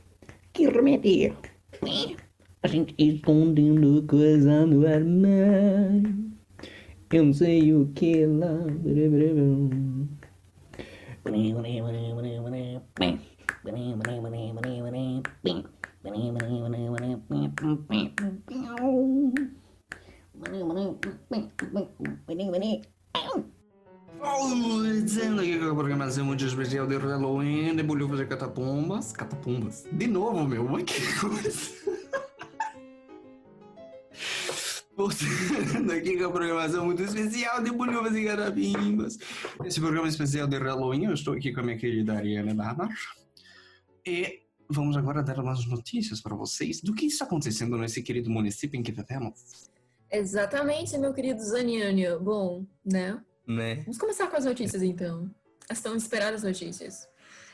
A 2.63 2.69
gente 2.69 2.95
escondendo 2.99 4.03
coisa 4.07 4.67
no 4.67 4.87
armário. 4.87 6.31
Eu 7.11 7.25
não 7.25 7.33
sei 7.33 7.73
o 7.73 7.87
que 7.95 8.27
lá. 8.27 8.67
Dizendo 25.03 25.43
que 25.43 25.55
a 25.55 25.75
programação 25.75 26.25
muito 26.25 26.45
especial 26.45 26.87
de 26.87 26.97
Halloween, 26.97 27.75
debulhou 27.77 28.09
fazer 28.09 28.27
catapumbas. 28.27 29.13
Catapumbas? 29.13 29.87
De 29.93 30.07
novo, 30.07 30.47
meu, 30.47 30.65
mas 30.65 30.85
que 30.85 31.01
coisa. 31.21 31.71
Voltando 34.97 35.93
aqui 35.93 36.17
com 36.17 36.25
a 36.25 36.31
programação 36.31 36.87
muito 36.87 37.03
especial 37.03 37.63
de 37.63 37.71
Bolhuvas 37.71 38.17
e 38.17 38.25
Catapimbas. 38.25 39.19
Esse 39.65 39.79
programa 39.79 40.09
especial 40.09 40.47
de 40.47 40.57
Halloween, 40.57 41.05
eu 41.05 41.13
estou 41.13 41.35
aqui 41.35 41.53
com 41.53 41.61
a 41.61 41.63
minha 41.63 41.77
querida 41.77 42.15
Ariana 42.15 42.55
Barbar. 42.55 42.89
E 44.07 44.41
vamos 44.71 44.97
agora 44.97 45.23
dar 45.23 45.39
umas 45.39 45.67
notícias 45.67 46.23
para 46.23 46.35
vocês 46.35 46.81
do 46.81 46.95
que 46.95 47.05
está 47.07 47.27
acontecendo 47.27 47.77
nesse 47.77 48.03
querido 48.03 48.31
município 48.31 48.81
em 48.81 48.83
que 48.83 48.91
vivemos. 48.91 49.71
Exatamente, 50.11 50.97
meu 50.99 51.13
querido 51.13 51.43
Zaniânio. 51.43 52.21
Bom, 52.21 52.65
né? 52.85 53.21
Né? 53.47 53.77
Vamos 53.77 53.99
começar 53.99 54.29
com 54.29 54.37
as 54.37 54.45
notícias 54.45 54.83
então. 54.83 55.31
As 55.69 55.81
tão 55.81 55.97
esperadas 55.97 56.43
notícias. 56.43 57.09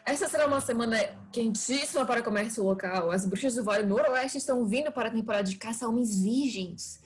Essa 0.05 0.29
será 0.29 0.47
uma 0.47 0.61
semana 0.61 0.99
quentíssima 1.31 2.05
para 2.05 2.21
o 2.21 2.25
comércio 2.25 2.65
local. 2.65 3.11
As 3.11 3.25
bruxas 3.25 3.55
do 3.55 3.63
Vale 3.63 3.87
Noroeste 3.87 4.39
estão 4.39 4.65
vindo 4.67 4.91
para 4.91 5.09
a 5.09 5.13
temporada 5.13 5.49
de 5.49 5.57
caça 5.57 5.87
a 5.87 5.89
homens 5.89 6.21
virgens. 6.21 7.01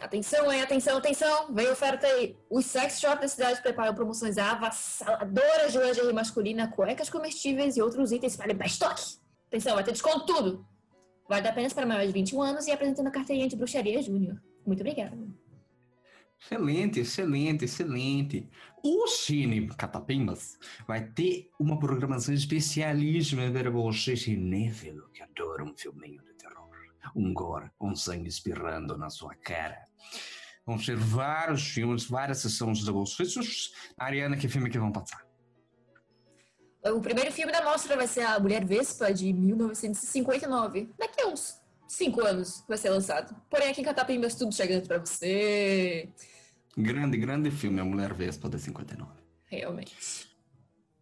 Atenção 0.00 0.48
aí, 0.48 0.62
atenção, 0.62 0.96
atenção! 0.96 1.52
Vem 1.52 1.68
oferta 1.68 2.06
aí. 2.06 2.34
Os 2.48 2.64
sex 2.64 2.98
shops 2.98 3.20
da 3.20 3.28
cidade 3.28 3.62
preparam 3.62 3.94
promoções 3.94 4.38
avassaladoras 4.38 5.72
de 5.72 5.78
lingerie 5.78 6.12
masculina, 6.14 6.68
cuecas 6.68 7.10
comestíveis 7.10 7.76
e 7.76 7.82
outros 7.82 8.10
itens 8.10 8.34
para 8.34 8.46
limpar 8.46 8.66
estoque. 8.66 9.18
Atenção, 9.48 9.74
vai 9.74 9.84
ter 9.84 9.92
desconto 9.92 10.24
tudo. 10.24 10.66
Vale 11.28 11.46
apenas 11.46 11.74
para 11.74 11.84
maiores 11.84 12.08
de 12.08 12.18
21 12.18 12.42
anos 12.42 12.66
e 12.66 12.72
apresentando 12.72 13.08
a 13.08 13.10
carteirinha 13.10 13.48
de 13.48 13.56
bruxaria 13.56 14.00
júnior. 14.00 14.40
Muito 14.66 14.80
obrigada. 14.80 15.16
Excelente, 16.40 17.00
excelente, 17.00 17.64
excelente. 17.66 18.48
O 18.82 19.06
Cine 19.06 19.68
Catapimbas 19.68 20.58
vai 20.86 21.04
ter 21.04 21.50
uma 21.58 21.78
programação 21.78 22.34
especialíssima 22.34 23.50
para 23.50 23.70
você 23.70 24.16
cinéfilo 24.16 25.10
que 25.10 25.22
adora 25.22 25.64
um 25.64 25.76
filminho 25.76 26.22
de 26.24 26.32
terror. 26.32 26.70
Um 27.14 27.34
gore, 27.34 27.70
um 27.78 27.94
sangue 27.94 28.28
espirrando 28.28 28.96
na 28.96 29.10
sua 29.10 29.34
cara. 29.34 29.84
Vão 30.64 30.78
ser 30.78 30.96
vários 30.96 31.62
filmes, 31.62 32.04
várias 32.04 32.38
sessões 32.38 32.78
de 32.78 32.90
bolsos. 32.90 33.72
Ariana, 33.98 34.36
que 34.36 34.48
filme 34.48 34.70
que 34.70 34.78
vão 34.78 34.92
passar? 34.92 35.26
O 36.82 37.00
primeiro 37.00 37.30
filme 37.30 37.52
da 37.52 37.62
mostra 37.62 37.96
vai 37.96 38.06
ser 38.06 38.22
A 38.22 38.40
Mulher 38.40 38.64
Vespa, 38.64 39.12
de 39.12 39.30
1959. 39.30 40.90
Daqui 40.98 41.20
a 41.20 41.26
uns 41.26 41.59
cinco 41.90 42.24
anos 42.24 42.64
vai 42.68 42.78
ser 42.78 42.90
lançado. 42.90 43.34
Porém, 43.50 43.68
aqui 43.68 43.80
em 43.80 43.84
Catapimbas, 43.84 44.34
tudo 44.34 44.54
chegando 44.54 44.86
pra 44.86 44.98
você. 44.98 46.08
Grande, 46.76 47.16
grande 47.18 47.50
filme, 47.50 47.80
A 47.80 47.84
Mulher 47.84 48.14
Vespa 48.14 48.48
de 48.48 48.58
59. 48.58 49.10
Realmente. 49.46 50.30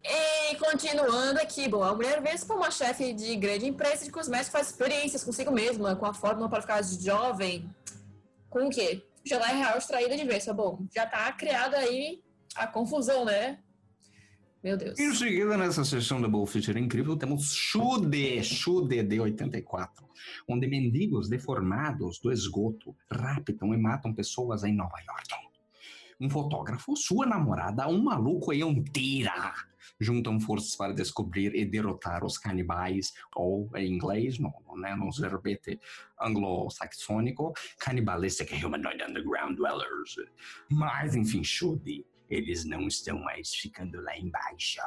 E 0.02 0.54
continuando 0.56 1.40
aqui, 1.40 1.68
bom, 1.68 1.82
a 1.82 1.94
Mulher 1.94 2.22
Vespa, 2.22 2.54
uma 2.54 2.70
chefe 2.70 3.12
de 3.12 3.36
grande 3.36 3.66
empresa 3.66 4.04
de 4.04 4.10
cosméticos, 4.10 4.52
faz 4.52 4.68
experiências 4.68 5.22
consigo 5.22 5.52
mesma, 5.52 5.94
com 5.94 6.06
a 6.06 6.14
fórmula 6.14 6.48
para 6.48 6.62
ficar 6.62 6.82
jovem. 6.82 7.68
Com 8.48 8.68
o 8.68 8.70
quê? 8.70 9.04
Geleia 9.22 9.56
real 9.56 9.76
extraída 9.76 10.16
de 10.16 10.24
Vespa. 10.24 10.54
Bom, 10.54 10.86
já 10.94 11.04
tá 11.06 11.30
criada 11.32 11.76
aí 11.76 12.22
a 12.54 12.66
confusão, 12.66 13.26
né? 13.26 13.58
Meu 14.62 14.76
Deus. 14.76 14.98
Em 14.98 15.14
seguida, 15.14 15.56
nessa 15.56 15.84
sessão 15.84 16.20
da 16.20 16.26
Bullfisher 16.26 16.76
incrível, 16.76 17.16
temos 17.16 17.54
Chude, 17.54 18.42
Chude 18.42 19.02
de 19.02 19.20
84, 19.20 20.04
onde 20.48 20.66
mendigos 20.66 21.28
deformados 21.28 22.18
do 22.18 22.32
esgoto 22.32 22.94
raptam 23.10 23.72
e 23.72 23.76
matam 23.76 24.12
pessoas 24.12 24.64
em 24.64 24.74
Nova 24.74 24.98
York. 24.98 25.48
Um 26.20 26.28
fotógrafo, 26.28 26.96
sua 26.96 27.24
namorada, 27.24 27.86
um 27.86 28.02
maluco 28.02 28.52
e 28.52 28.64
um 28.64 28.82
tira 28.82 29.54
juntam 30.00 30.38
forças 30.38 30.76
para 30.76 30.92
descobrir 30.92 31.54
e 31.54 31.64
derrotar 31.64 32.24
os 32.24 32.38
canibais, 32.38 33.12
ou 33.34 33.68
em 33.74 33.92
inglês, 33.92 34.38
no, 34.38 34.52
né, 34.76 34.94
no 34.94 35.10
verbete 35.10 35.80
anglo-saxônico, 36.20 37.52
Cannibalistic 37.78 38.52
Humanoid 38.64 39.02
Underground 39.02 39.56
Dwellers. 39.56 40.16
Mas, 40.70 41.16
enfim, 41.16 41.42
Chude, 41.42 42.06
eles 42.28 42.64
não 42.64 42.86
estão 42.86 43.18
mais 43.18 43.54
ficando 43.54 44.00
lá 44.00 44.16
embaixo. 44.16 44.80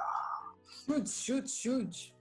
Chute, 0.86 1.10
chute, 1.10 1.50
chute. 1.50 2.16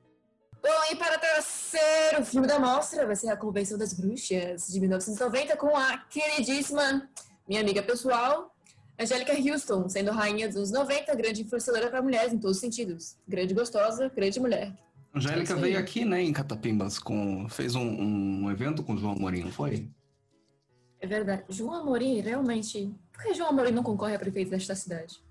Bom, 0.62 0.92
e 0.92 0.96
para 0.96 1.16
o 1.16 1.20
terceiro 1.20 2.24
filme 2.24 2.46
da 2.46 2.58
mostra 2.58 3.06
vai 3.06 3.16
ser 3.16 3.30
a 3.30 3.36
Convenção 3.36 3.78
das 3.78 3.94
Bruxas, 3.94 4.66
de 4.66 4.80
1990, 4.80 5.56
com 5.56 5.74
a 5.74 5.98
queridíssima 5.98 7.08
minha 7.48 7.62
amiga 7.62 7.82
pessoal, 7.82 8.54
Angélica 8.98 9.32
Houston, 9.32 9.88
sendo 9.88 10.10
rainha 10.10 10.46
dos 10.46 10.56
anos 10.56 10.70
90, 10.70 11.14
grande 11.14 11.42
influenciadora 11.42 11.88
para 11.88 12.02
mulheres 12.02 12.32
em 12.32 12.38
todos 12.38 12.58
os 12.58 12.60
sentidos. 12.60 13.16
Grande 13.26 13.54
gostosa, 13.54 14.10
grande 14.14 14.38
mulher. 14.38 14.76
Angélica 15.14 15.54
É 15.54 15.56
veio 15.56 15.78
aqui, 15.78 16.04
né, 16.04 16.22
em 16.22 16.32
Catapimbas, 16.32 16.98
com, 16.98 17.48
fez 17.48 17.74
um, 17.74 17.82
um 17.82 18.50
evento 18.50 18.82
com 18.82 18.94
o 18.94 18.98
João 18.98 19.14
Amorim, 19.14 19.44
não 19.44 19.50
foi? 19.50 19.90
É 21.00 21.06
verdade. 21.06 21.44
João 21.48 21.74
Amorim, 21.74 22.20
realmente. 22.20 22.94
Por 23.20 23.26
que 23.26 23.34
João 23.34 23.50
Amorim 23.50 23.72
não 23.72 23.82
concorre 23.82 24.14
a 24.14 24.18
prefeito 24.18 24.50
desta 24.50 24.74
cidade? 24.74 25.22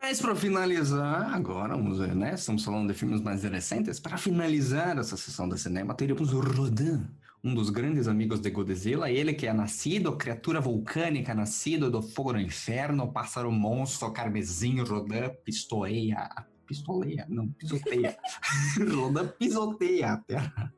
Mas 0.00 0.20
para 0.20 0.36
finalizar, 0.36 1.34
agora, 1.34 1.74
vamos 1.74 1.98
ver, 1.98 2.14
né? 2.14 2.34
Estamos 2.34 2.64
falando 2.64 2.86
de 2.86 2.94
filmes 2.94 3.20
mais 3.20 3.42
recentes. 3.42 3.98
Para 3.98 4.16
finalizar 4.16 4.96
essa 4.96 5.16
sessão 5.16 5.48
de 5.48 5.58
cinema, 5.58 5.92
teríamos 5.92 6.32
o 6.32 6.38
Rodin, 6.38 7.04
um 7.42 7.52
dos 7.52 7.68
grandes 7.68 8.06
amigos 8.06 8.38
de 8.38 8.48
Godzilla. 8.50 9.10
Ele 9.10 9.34
que 9.34 9.44
é 9.44 9.52
nascido, 9.52 10.16
criatura 10.16 10.60
vulcânica, 10.60 11.34
nascido 11.34 11.90
do 11.90 12.00
fogo 12.00 12.34
do 12.34 12.40
inferno, 12.40 13.12
pássaro 13.12 13.50
monstro, 13.50 14.12
carmesim, 14.12 14.80
Rodin, 14.80 15.30
pistoleia. 15.44 16.30
Pistoleia? 16.64 17.26
Não, 17.28 17.48
pisoteia. 17.48 18.16
Rodin 18.78 19.28
pisoteia 19.36 20.12
a 20.12 20.16
terra. 20.18 20.72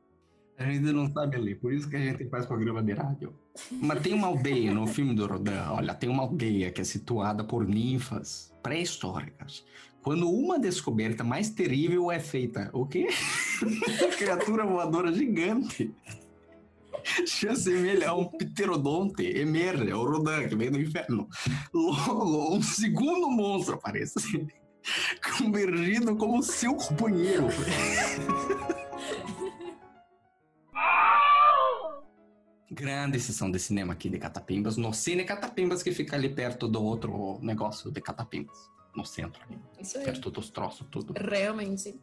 A 0.57 0.63
gente 0.63 0.91
não 0.91 1.11
sabe 1.11 1.37
ler, 1.37 1.59
por 1.59 1.71
isso 1.71 1.87
que 1.87 1.95
a 1.95 1.99
gente 1.99 2.27
faz 2.29 2.47
programa 2.47 2.81
de 2.81 2.91
rádio. 2.91 3.35
Mas 3.71 4.01
tem 4.01 4.13
uma 4.13 4.27
aldeia 4.27 4.73
no 4.73 4.87
filme 4.87 5.13
do 5.13 5.27
Rodin, 5.27 5.51
olha, 5.69 5.93
tem 5.93 6.09
uma 6.09 6.23
aldeia 6.23 6.71
que 6.71 6.81
é 6.81 6.83
situada 6.83 7.43
por 7.43 7.67
ninfas 7.67 8.51
pré-históricas, 8.63 9.63
quando 10.01 10.27
uma 10.27 10.57
descoberta 10.57 11.23
mais 11.23 11.51
terrível 11.51 12.11
é 12.11 12.19
feita. 12.19 12.71
O 12.73 12.87
quê? 12.87 13.07
Criatura 14.17 14.65
voadora 14.65 15.13
gigante. 15.13 15.93
Se 17.25 17.47
assemelha 17.47 18.09
a 18.09 18.15
um 18.15 18.25
pterodonte, 18.25 19.23
emerge, 19.23 19.89
é 19.89 19.95
o 19.95 20.03
Rodan, 20.03 20.47
que 20.47 20.55
vem 20.55 20.71
do 20.71 20.81
inferno. 20.81 21.27
Logo, 21.71 22.55
um 22.55 22.61
segundo 22.63 23.29
monstro 23.29 23.75
aparece, 23.75 24.47
convergido 25.37 26.15
como 26.15 26.41
seu 26.41 26.73
companheiro. 26.73 27.45
Grande 32.69 33.19
sessão 33.19 33.49
de 33.49 33.59
cinema 33.59 33.93
aqui 33.93 34.09
de 34.09 34.17
Catapimbas, 34.19 34.75
no 34.75 34.93
Cine 34.93 35.23
Catapimbas, 35.23 35.81
que 35.81 35.91
fica 35.93 36.15
ali 36.17 36.27
perto 36.29 36.67
do 36.67 36.83
outro 36.83 37.39
negócio 37.41 37.89
de 37.89 38.01
Catapimbas, 38.01 38.57
no 38.93 39.05
centro 39.05 39.41
ali, 39.43 39.57
Isso 39.79 39.97
aí. 39.97 40.03
perto 40.03 40.29
dos 40.29 40.49
troços, 40.49 40.85
tudo. 40.91 41.13
Realmente. 41.17 41.97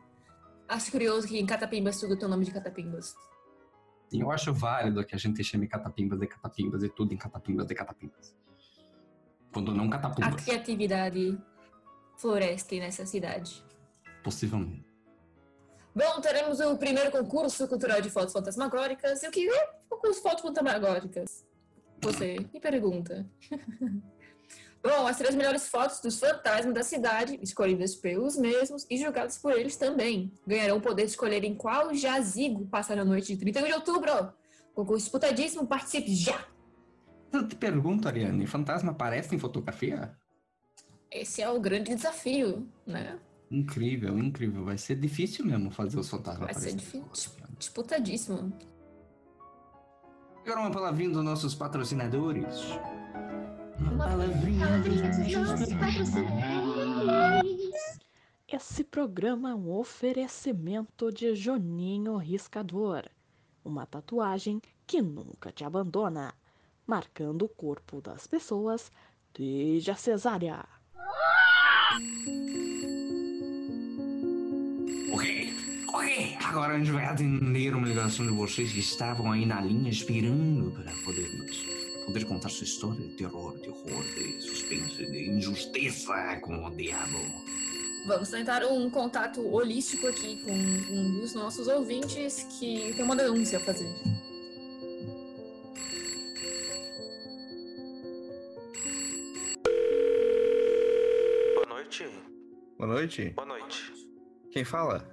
Acho 0.66 0.90
curioso 0.90 1.28
que 1.28 1.38
em 1.38 1.44
Catapimbas 1.44 2.00
tudo 2.00 2.16
tem 2.16 2.26
o 2.26 2.30
nome 2.30 2.46
de 2.46 2.50
Catapimbas. 2.50 3.14
Sim, 4.08 4.22
eu 4.22 4.30
acho 4.30 4.54
válido 4.54 5.04
que 5.04 5.14
a 5.14 5.18
gente 5.18 5.44
chame 5.44 5.68
Catapimbas 5.68 6.18
de 6.18 6.26
Catapimbas 6.26 6.82
e 6.82 6.88
tudo 6.88 7.12
em 7.12 7.18
Catapimbas 7.18 7.66
de 7.66 7.74
Catapimbas. 7.74 8.34
Quando 9.52 9.74
não 9.74 9.84
A 9.86 9.90
Catapumbas, 9.90 10.42
criatividade 10.44 11.38
floresce 12.16 12.78
nessa 12.80 13.04
cidade. 13.04 13.62
possivelmente. 14.22 14.93
Bom, 15.94 16.20
teremos 16.20 16.58
o 16.58 16.76
primeiro 16.76 17.10
concurso 17.12 17.68
cultural 17.68 18.00
de 18.00 18.10
fotos 18.10 18.32
fantasmagóricas. 18.32 19.22
E 19.22 19.28
o 19.28 19.30
que 19.30 19.48
é 19.48 19.70
concurso 19.88 20.16
de 20.16 20.22
fotos 20.22 20.42
fantasmagóricas? 20.42 21.46
Você 22.02 22.36
me 22.52 22.60
pergunta. 22.60 23.24
Bom, 24.82 25.06
as 25.06 25.16
três 25.16 25.34
melhores 25.34 25.66
fotos 25.68 26.00
dos 26.00 26.18
fantasmas 26.18 26.74
da 26.74 26.82
cidade, 26.82 27.38
escolhidas 27.40 27.94
pelos 27.94 28.36
mesmos 28.36 28.86
e 28.90 28.98
julgadas 28.98 29.38
por 29.38 29.52
eles 29.52 29.76
também, 29.76 30.30
ganharão 30.46 30.76
o 30.76 30.80
poder 30.80 31.04
de 31.04 31.10
escolher 31.12 31.42
em 31.42 31.54
qual 31.54 31.94
jazigo 31.94 32.66
passar 32.66 32.98
a 32.98 33.04
noite 33.04 33.34
de 33.34 33.38
31 33.38 33.66
de 33.66 33.72
outubro. 33.72 34.34
Concurso 34.74 35.04
disputadíssimo, 35.04 35.66
participe 35.66 36.14
já! 36.14 36.46
Eu 37.32 37.48
te 37.48 37.56
pergunto, 37.56 38.06
Ariane, 38.06 38.46
fantasma 38.46 38.92
aparece 38.92 39.34
em 39.34 39.38
fotografia? 39.38 40.14
Esse 41.10 41.40
é 41.40 41.48
o 41.48 41.58
grande 41.58 41.94
desafio, 41.94 42.68
né? 42.86 43.18
Incrível, 43.50 44.18
incrível. 44.18 44.64
Vai 44.64 44.78
ser 44.78 44.96
difícil 44.96 45.44
mesmo 45.44 45.70
fazer 45.70 45.98
os 45.98 46.08
fantasmas 46.08 46.52
Vai 46.52 46.54
ser 46.54 46.74
difícil. 46.74 47.32
Disputadíssimo. 47.58 48.52
Agora 50.44 50.60
uma 50.60 50.70
palavrinha 50.70 51.10
dos 51.10 51.24
nossos 51.24 51.54
patrocinadores. 51.54 52.46
Esse 58.46 58.84
programa 58.84 59.50
é 59.50 59.54
um 59.54 59.70
oferecimento 59.72 61.10
de 61.10 61.34
Joninho 61.34 62.16
Riscador, 62.16 63.04
uma 63.64 63.86
tatuagem 63.86 64.60
que 64.86 65.00
nunca 65.00 65.50
te 65.50 65.64
abandona, 65.64 66.34
marcando 66.86 67.46
o 67.46 67.48
corpo 67.48 68.00
das 68.00 68.26
pessoas 68.26 68.92
desde 69.32 69.90
a 69.90 69.96
cesárea. 69.96 70.64
Agora 76.54 76.74
a 76.74 76.78
gente 76.78 76.92
vai 76.92 77.04
atender 77.04 77.74
uma 77.74 77.88
ligação 77.88 78.24
de 78.24 78.32
vocês 78.32 78.70
que 78.72 78.78
estavam 78.78 79.32
aí 79.32 79.44
na 79.44 79.60
linha 79.60 79.90
esperando 79.90 80.70
para 80.70 80.92
podermos 81.04 81.66
poder 82.06 82.24
contar 82.26 82.48
sua 82.48 82.62
história 82.62 83.00
de 83.00 83.16
terror, 83.16 83.58
de 83.58 83.70
horror, 83.70 84.04
de 84.14 84.40
suspense, 84.40 85.04
de 85.04 85.30
injustiça 85.30 86.14
com 86.42 86.64
o 86.64 86.70
diabo. 86.76 87.18
Vamos 88.06 88.30
tentar 88.30 88.64
um 88.66 88.88
contato 88.88 89.44
holístico 89.44 90.06
aqui 90.06 90.40
com 90.44 90.52
um 90.52 91.18
dos 91.18 91.34
nossos 91.34 91.66
ouvintes 91.66 92.46
que 92.56 92.94
tem 92.94 93.04
uma 93.04 93.16
denúncia 93.16 93.58
a 93.58 93.60
fazer. 93.60 93.92
Boa 101.56 101.66
noite. 101.66 102.08
Boa 102.78 102.88
noite. 102.88 103.30
Boa 103.30 103.46
noite. 103.48 103.92
Quem 104.52 104.62
fala? 104.62 105.12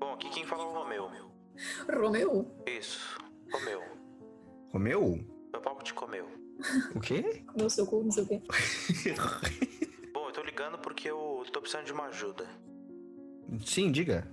Bom, 0.00 0.14
aqui 0.14 0.30
quem 0.30 0.46
fala 0.46 0.64
é 0.64 0.69
Romeu. 1.92 2.46
Isso, 2.66 3.18
Romeu. 3.52 3.82
Romeu? 4.72 5.18
Meu 5.52 5.60
palco 5.60 5.82
te 5.82 5.92
comeu. 5.94 6.28
O 6.94 7.00
quê? 7.00 7.44
meu 7.56 7.70
seu 7.70 7.86
cu, 7.86 8.02
não 8.02 8.10
sei 8.10 8.24
o 8.24 8.26
quê. 8.26 8.42
Bom, 10.12 10.28
eu 10.28 10.32
tô 10.32 10.42
ligando 10.42 10.78
porque 10.78 11.10
eu 11.10 11.44
tô 11.52 11.60
precisando 11.60 11.86
de 11.86 11.92
uma 11.92 12.06
ajuda. 12.06 12.46
Sim, 13.64 13.90
diga. 13.90 14.30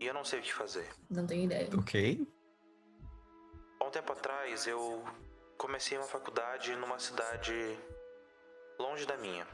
E 0.00 0.06
eu 0.06 0.14
não 0.14 0.24
sei 0.24 0.40
o 0.40 0.42
que 0.42 0.52
fazer. 0.52 0.88
Não 1.10 1.26
tenho 1.26 1.44
ideia. 1.44 1.68
Ok. 1.76 2.26
Há 3.80 3.84
um 3.84 3.90
tempo 3.90 4.12
atrás 4.12 4.66
eu 4.66 5.04
comecei 5.56 5.98
uma 5.98 6.06
faculdade 6.06 6.74
numa 6.76 6.98
cidade 6.98 7.52
longe 8.78 9.06
da 9.06 9.16
minha. 9.16 9.46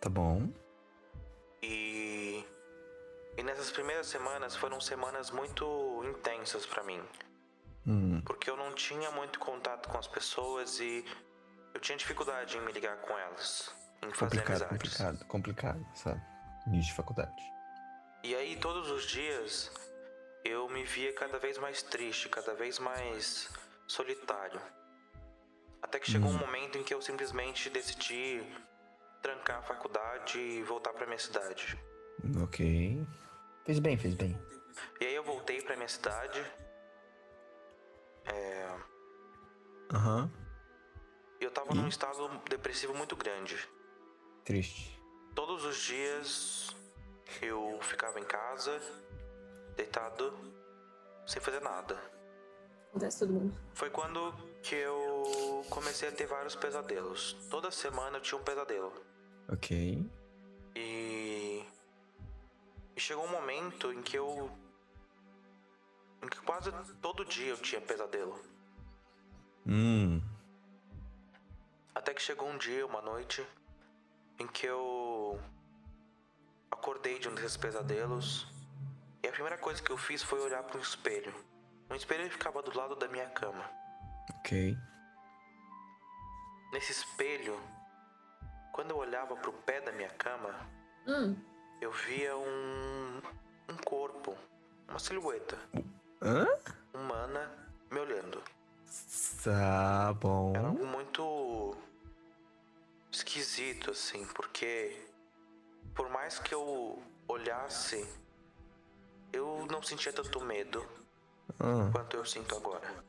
Tá 0.00 0.08
bom. 0.08 0.48
E. 1.62 2.19
E 3.40 3.42
nessas 3.42 3.70
primeiras 3.70 4.06
semanas 4.06 4.54
foram 4.54 4.78
semanas 4.78 5.30
muito 5.30 5.64
intensas 6.04 6.66
pra 6.66 6.82
mim. 6.82 7.02
Hum, 7.86 8.20
Porque 8.26 8.50
eu 8.50 8.56
não 8.56 8.74
tinha 8.74 9.10
muito 9.12 9.38
contato 9.38 9.88
com 9.88 9.96
as 9.96 10.06
pessoas 10.06 10.78
e 10.78 11.02
eu 11.72 11.80
tinha 11.80 11.96
dificuldade 11.96 12.58
em 12.58 12.60
me 12.60 12.70
ligar 12.70 12.98
com 12.98 13.18
elas. 13.18 13.74
Em 14.02 14.12
fazer 14.12 14.42
complicado, 14.42 14.68
amizades. 14.68 14.68
complicado, 14.68 15.24
complicado, 15.26 15.86
sabe? 15.94 16.20
Início 16.66 16.90
de 16.90 16.96
faculdade. 16.96 17.42
E 18.22 18.34
aí, 18.34 18.56
todos 18.56 18.90
os 18.90 19.04
dias, 19.04 19.70
eu 20.44 20.68
me 20.68 20.84
via 20.84 21.14
cada 21.14 21.38
vez 21.38 21.56
mais 21.56 21.82
triste, 21.82 22.28
cada 22.28 22.52
vez 22.52 22.78
mais 22.78 23.48
solitário. 23.86 24.60
Até 25.80 25.98
que 25.98 26.10
chegou 26.10 26.28
um 26.28 26.36
momento 26.36 26.76
em 26.76 26.84
que 26.84 26.92
eu 26.92 27.00
simplesmente 27.00 27.70
decidi 27.70 28.44
trancar 29.22 29.60
a 29.60 29.62
faculdade 29.62 30.38
e 30.38 30.62
voltar 30.62 30.92
pra 30.92 31.06
minha 31.06 31.18
cidade. 31.18 31.82
Ok. 32.42 33.02
Fez 33.70 33.78
bem, 33.78 33.96
fez 33.96 34.14
bem. 34.14 34.36
E 35.00 35.04
aí 35.04 35.14
eu 35.14 35.22
voltei 35.22 35.62
pra 35.62 35.76
minha 35.76 35.86
cidade. 35.86 36.44
É, 38.24 38.76
Aham. 39.94 40.28
e 41.40 41.44
eu 41.44 41.52
tava 41.52 41.72
num 41.72 41.86
estado 41.86 42.28
depressivo 42.48 42.92
muito 42.96 43.14
grande. 43.14 43.56
Triste. 44.44 45.00
Todos 45.36 45.64
os 45.64 45.76
dias 45.76 46.74
eu 47.40 47.78
ficava 47.82 48.18
em 48.18 48.24
casa, 48.24 48.76
deitado, 49.76 50.36
sem 51.24 51.40
fazer 51.40 51.60
nada. 51.60 51.96
Acontece 52.88 53.20
todo 53.20 53.32
mundo. 53.34 53.56
Foi 53.72 53.88
quando 53.88 54.32
que 54.64 54.74
eu 54.74 55.64
comecei 55.70 56.08
a 56.08 56.12
ter 56.12 56.26
vários 56.26 56.56
pesadelos. 56.56 57.34
Toda 57.48 57.70
semana 57.70 58.16
eu 58.16 58.20
tinha 58.20 58.40
um 58.40 58.42
pesadelo. 58.42 58.92
Ok. 59.48 60.04
E. 60.74 61.49
E 63.00 63.02
chegou 63.02 63.24
um 63.24 63.30
momento 63.30 63.90
em 63.94 64.02
que 64.02 64.14
eu. 64.18 64.50
em 66.22 66.28
que 66.28 66.38
quase 66.42 66.70
todo 67.00 67.24
dia 67.24 67.46
eu 67.46 67.56
tinha 67.56 67.80
pesadelo. 67.80 68.38
Hum. 69.66 70.20
Até 71.94 72.12
que 72.12 72.20
chegou 72.20 72.46
um 72.46 72.58
dia, 72.58 72.84
uma 72.86 73.00
noite, 73.00 73.42
em 74.38 74.46
que 74.46 74.66
eu. 74.66 75.40
acordei 76.70 77.18
de 77.18 77.26
um 77.26 77.34
desses 77.34 77.56
pesadelos. 77.56 78.46
E 79.22 79.28
a 79.28 79.32
primeira 79.32 79.56
coisa 79.56 79.82
que 79.82 79.90
eu 79.90 79.96
fiz 79.96 80.22
foi 80.22 80.38
olhar 80.38 80.62
para 80.62 80.76
um 80.76 80.82
espelho. 80.82 81.34
Um 81.88 81.94
espelho 81.94 82.24
que 82.24 82.34
ficava 82.34 82.60
do 82.62 82.76
lado 82.76 82.96
da 82.96 83.08
minha 83.08 83.30
cama. 83.30 83.64
Ok. 84.40 84.76
Nesse 86.70 86.92
espelho, 86.92 87.58
quando 88.74 88.90
eu 88.90 88.98
olhava 88.98 89.34
pro 89.36 89.54
pé 89.54 89.80
da 89.80 89.90
minha 89.90 90.10
cama, 90.10 90.54
Hum, 91.06 91.34
eu 91.80 91.90
via 91.92 92.36
um. 92.36 93.20
um 93.68 93.76
corpo, 93.84 94.36
uma 94.88 94.98
silhueta 94.98 95.58
Hã? 96.22 96.46
humana 96.92 97.50
me 97.90 97.98
olhando. 98.00 98.42
Tá 99.44 100.12
bom. 100.14 100.52
Era 100.54 100.66
algo 100.68 100.86
muito 100.86 101.76
esquisito, 103.10 103.90
assim, 103.90 104.26
porque 104.34 105.06
por 105.94 106.08
mais 106.10 106.38
que 106.38 106.54
eu 106.54 107.02
olhasse, 107.28 108.06
eu 109.32 109.66
não 109.70 109.82
sentia 109.82 110.12
tanto 110.12 110.40
medo 110.40 110.84
Ah, 111.58 111.88
quanto 111.92 112.16
eu 112.16 112.24
sinto 112.24 112.56
agora. 112.56 113.04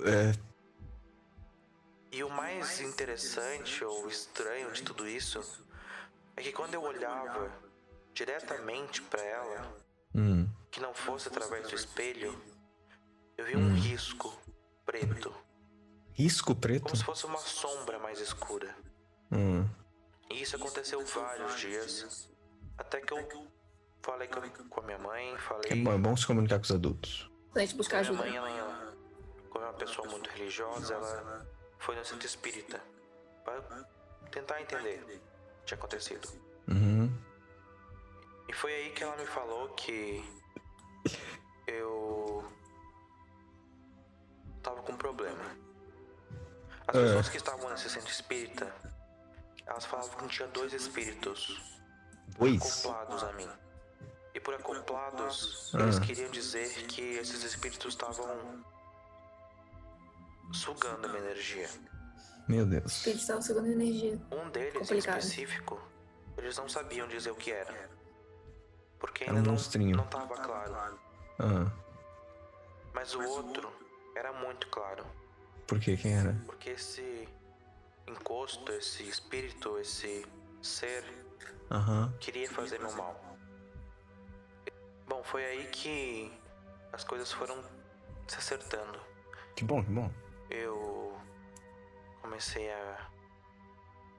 é, 0.00 0.32
E 2.12 2.22
o 2.22 2.30
mais 2.30 2.80
interessante 2.80 3.84
ou 3.84 4.08
estranho 4.08 4.70
de 4.72 4.82
tudo 4.82 5.06
isso 5.08 5.40
é 6.36 6.42
que 6.42 6.52
quando 6.52 6.74
eu 6.74 6.82
olhava 6.82 7.50
diretamente 8.14 9.02
pra 9.02 9.22
ela, 9.22 9.76
hum. 10.14 10.48
que 10.70 10.80
não 10.80 10.94
fosse 10.94 11.28
através 11.28 11.68
do 11.68 11.74
espelho, 11.74 12.40
eu 13.36 13.44
via 13.44 13.58
um 13.58 13.74
risco 13.74 14.32
preto, 14.86 15.34
Risco 16.12 16.54
preto? 16.54 16.84
como 16.84 16.96
se 16.96 17.04
fosse 17.04 17.26
uma 17.26 17.38
sombra 17.38 17.98
mais 17.98 18.20
escura. 18.20 18.74
Hum. 19.32 19.68
E 20.30 20.40
isso 20.40 20.54
aconteceu 20.56 21.04
vários 21.04 21.58
dias. 21.58 22.30
Até 22.78 23.00
que 23.00 23.12
eu 23.12 23.48
falei 24.00 24.28
com, 24.28 24.40
com 24.68 24.80
a 24.80 24.82
minha 24.84 24.98
mãe, 24.98 25.36
falei. 25.38 25.72
É 25.72 25.74
bom, 25.74 25.92
é 25.92 25.98
bom 25.98 26.16
se 26.16 26.26
comunicar 26.26 26.58
com 26.58 26.64
os 26.64 26.70
adultos. 26.70 27.30
Pra 27.52 27.62
gente 27.62 27.76
buscar 27.76 28.02
Minha 28.02 28.10
ajuda. 28.12 28.28
mãe, 28.30 28.56
ela, 28.58 28.94
como 29.50 29.64
é 29.64 29.68
uma 29.68 29.74
pessoa 29.74 30.08
muito 30.08 30.30
religiosa, 30.30 30.94
ela 30.94 31.46
foi 31.78 31.96
no 31.96 32.04
centro 32.04 32.26
espírita 32.26 32.80
para 33.44 33.60
tentar 34.30 34.60
entender 34.62 35.02
o 35.02 35.06
que 35.06 35.20
tinha 35.66 35.78
acontecido. 35.78 36.28
E 38.54 38.56
foi 38.56 38.72
aí 38.72 38.90
que 38.90 39.02
ela 39.02 39.16
me 39.16 39.26
falou 39.26 39.68
que 39.70 40.24
eu 41.66 42.48
tava 44.62 44.80
com 44.82 44.92
um 44.92 44.96
problema. 44.96 45.44
As 46.86 46.94
É. 46.94 47.02
pessoas 47.02 47.28
que 47.30 47.36
estavam 47.36 47.68
nesse 47.68 47.90
centro 47.90 48.12
espírita, 48.12 48.72
elas 49.66 49.84
falavam 49.86 50.16
que 50.18 50.28
tinha 50.28 50.46
dois 50.46 50.72
espíritos 50.72 51.60
Dois? 52.38 52.62
acoplados 52.62 53.24
a 53.24 53.32
mim. 53.32 53.50
E 54.32 54.38
por 54.38 54.54
acoplados, 54.54 55.72
Ah. 55.74 55.80
eles 55.82 55.98
queriam 55.98 56.30
dizer 56.30 56.86
que 56.86 57.00
esses 57.16 57.42
espíritos 57.42 57.92
estavam 57.92 58.64
sugando 60.52 61.06
a 61.06 61.08
minha 61.08 61.22
energia. 61.24 61.68
Meu 62.46 62.64
Deus. 62.64 63.04
Eles 63.04 63.22
estavam 63.22 63.42
sugando 63.42 63.66
energia. 63.66 64.16
Um 64.30 64.48
deles, 64.50 64.76
em 64.76 64.78
Complicado. 64.78 65.18
específico, 65.18 65.80
eles 66.38 66.56
não 66.56 66.68
sabiam 66.68 67.08
dizer 67.08 67.32
o 67.32 67.34
que 67.34 67.50
era. 67.50 67.92
Porque 69.04 69.24
Era 69.24 69.34
ainda 69.36 69.50
um 69.50 69.56
não, 69.56 69.96
não 69.98 70.06
tava 70.06 70.34
claro. 70.34 70.98
Ah, 71.38 71.70
Mas 72.94 73.14
o 73.14 73.22
outro 73.22 73.70
era 74.16 74.32
muito 74.32 74.66
claro. 74.68 75.04
por 75.66 75.78
quê? 75.78 75.94
Quem 75.94 76.14
era? 76.14 76.34
Porque 76.46 76.70
esse 76.70 77.28
encosto, 78.06 78.72
esse 78.72 79.06
espírito, 79.06 79.78
esse 79.78 80.24
ser 80.62 81.04
Aham. 81.70 82.14
queria 82.18 82.50
fazer 82.50 82.80
meu 82.80 82.92
mal. 82.92 83.14
Bom, 85.06 85.22
foi 85.22 85.44
aí 85.44 85.66
que 85.66 86.32
as 86.90 87.04
coisas 87.04 87.30
foram 87.30 87.62
se 88.26 88.38
acertando. 88.38 88.98
Que 89.54 89.64
bom, 89.64 89.84
que 89.84 89.90
bom. 89.90 90.10
Eu 90.48 91.14
comecei 92.22 92.72
a, 92.72 93.10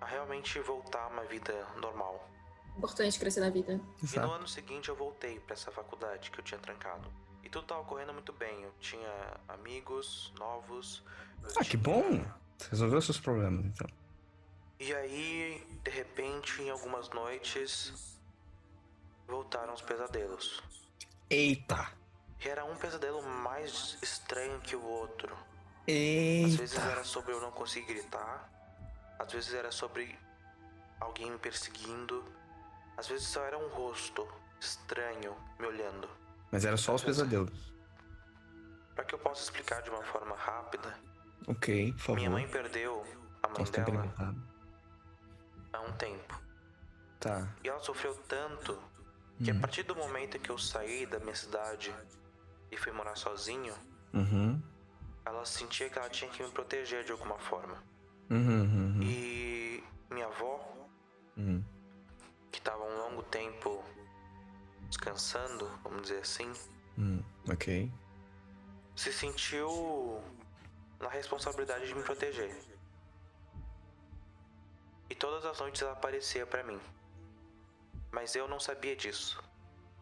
a 0.01 0.05
realmente 0.05 0.59
voltar 0.59 1.05
a 1.05 1.07
uma 1.07 1.23
vida 1.23 1.65
normal. 1.81 2.29
Importante 2.77 3.17
crescer 3.19 3.39
na 3.39 3.49
vida. 3.49 3.73
E 3.73 3.75
no 3.77 3.83
Exato. 4.03 4.31
ano 4.31 4.47
seguinte 4.47 4.89
eu 4.89 4.95
voltei 4.95 5.39
pra 5.39 5.53
essa 5.53 5.71
faculdade 5.71 6.29
que 6.31 6.39
eu 6.39 6.43
tinha 6.43 6.59
trancado. 6.59 7.11
E 7.43 7.49
tudo 7.49 7.65
tava 7.67 7.83
correndo 7.83 8.11
muito 8.13 8.33
bem. 8.33 8.63
Eu 8.63 8.73
tinha 8.79 9.39
amigos 9.47 10.33
novos. 10.37 11.03
Ah, 11.55 11.59
que 11.63 11.77
tinha- 11.77 11.83
bom. 11.83 12.25
Você 12.57 12.69
resolveu 12.71 13.01
seus 13.01 13.19
problemas, 13.19 13.65
então. 13.65 13.87
E 14.79 14.93
aí, 14.93 15.65
de 15.83 15.91
repente, 15.91 16.61
em 16.61 16.69
algumas 16.69 17.09
noites, 17.09 18.17
voltaram 19.27 19.73
os 19.73 19.81
pesadelos. 19.81 20.61
Eita! 21.29 21.91
E 22.43 22.47
era 22.49 22.63
um 22.65 22.75
pesadelo 22.75 23.21
mais 23.23 23.97
estranho 24.01 24.59
que 24.59 24.75
o 24.75 24.83
outro. 24.83 25.33
Às 25.87 26.55
vezes 26.55 26.73
Eita! 26.77 26.85
era 26.91 27.03
sobre 27.03 27.33
eu 27.33 27.41
não 27.41 27.51
conseguir 27.51 27.87
gritar, 27.93 28.49
às 29.19 29.31
vezes 29.31 29.53
era 29.53 29.71
sobre 29.71 30.17
alguém 30.99 31.31
me 31.31 31.37
perseguindo, 31.37 32.23
às 32.97 33.07
vezes 33.07 33.27
só 33.27 33.41
era 33.43 33.57
um 33.57 33.67
rosto 33.69 34.27
estranho 34.59 35.35
me 35.59 35.65
olhando. 35.67 36.07
Mas 36.51 36.65
era 36.65 36.77
só 36.77 36.95
os 36.95 37.03
pesadelos. 37.03 37.73
Pra 38.95 39.03
que 39.03 39.13
eu 39.15 39.19
possa 39.19 39.43
explicar 39.43 39.81
de 39.81 39.89
uma 39.89 40.03
forma 40.03 40.35
rápida, 40.35 40.93
Ok, 41.47 41.91
por 41.93 41.99
favor. 41.99 42.15
minha 42.17 42.29
mãe 42.29 42.47
perdeu 42.47 43.01
a 43.43 43.47
mãe 43.47 43.57
Posso 43.57 43.71
dela 43.73 44.13
há 45.73 45.81
um 45.81 45.91
tempo. 45.93 46.41
Tá. 47.19 47.47
E 47.63 47.67
ela 47.69 47.79
sofreu 47.79 48.15
tanto 48.27 48.77
que 49.43 49.51
a 49.51 49.53
Hum. 49.53 49.59
partir 49.59 49.83
do 49.83 49.95
momento 49.95 50.39
que 50.39 50.49
eu 50.49 50.57
saí 50.57 51.05
da 51.05 51.19
minha 51.19 51.35
cidade 51.35 51.93
e 52.71 52.77
fui 52.77 52.91
morar 52.93 53.15
sozinho, 53.17 53.75
Uhum. 54.13 54.61
ela 55.25 55.43
sentia 55.45 55.89
que 55.89 55.99
ela 55.99 56.09
tinha 56.09 56.29
que 56.31 56.41
me 56.41 56.49
proteger 56.51 57.03
de 57.03 57.11
alguma 57.11 57.37
forma. 57.39 57.83
Uhum, 58.29 58.61
uhum, 58.61 58.99
E 59.03 59.83
minha 60.09 60.27
avó, 60.27 60.87
uhum. 61.37 61.61
que 61.61 61.74
estava 62.65 62.83
um 62.83 62.97
longo 62.97 63.21
tempo 63.23 63.83
descansando, 64.89 65.69
vamos 65.83 66.03
dizer 66.03 66.19
assim, 66.21 66.51
Hum, 66.97 67.21
ok. 67.47 67.91
se 68.95 69.13
sentiu 69.13 70.23
na 70.99 71.09
responsabilidade 71.09 71.85
de 71.87 71.93
me 71.93 72.01
proteger. 72.01 72.57
E 75.09 75.13
todas 75.13 75.45
as 75.45 75.59
noites 75.59 75.81
ela 75.83 75.91
aparecia 75.91 76.47
pra 76.47 76.63
mim. 76.63 76.79
Mas 78.11 78.35
eu 78.35 78.47
não 78.47 78.59
sabia 78.59 78.95
disso. 78.95 79.39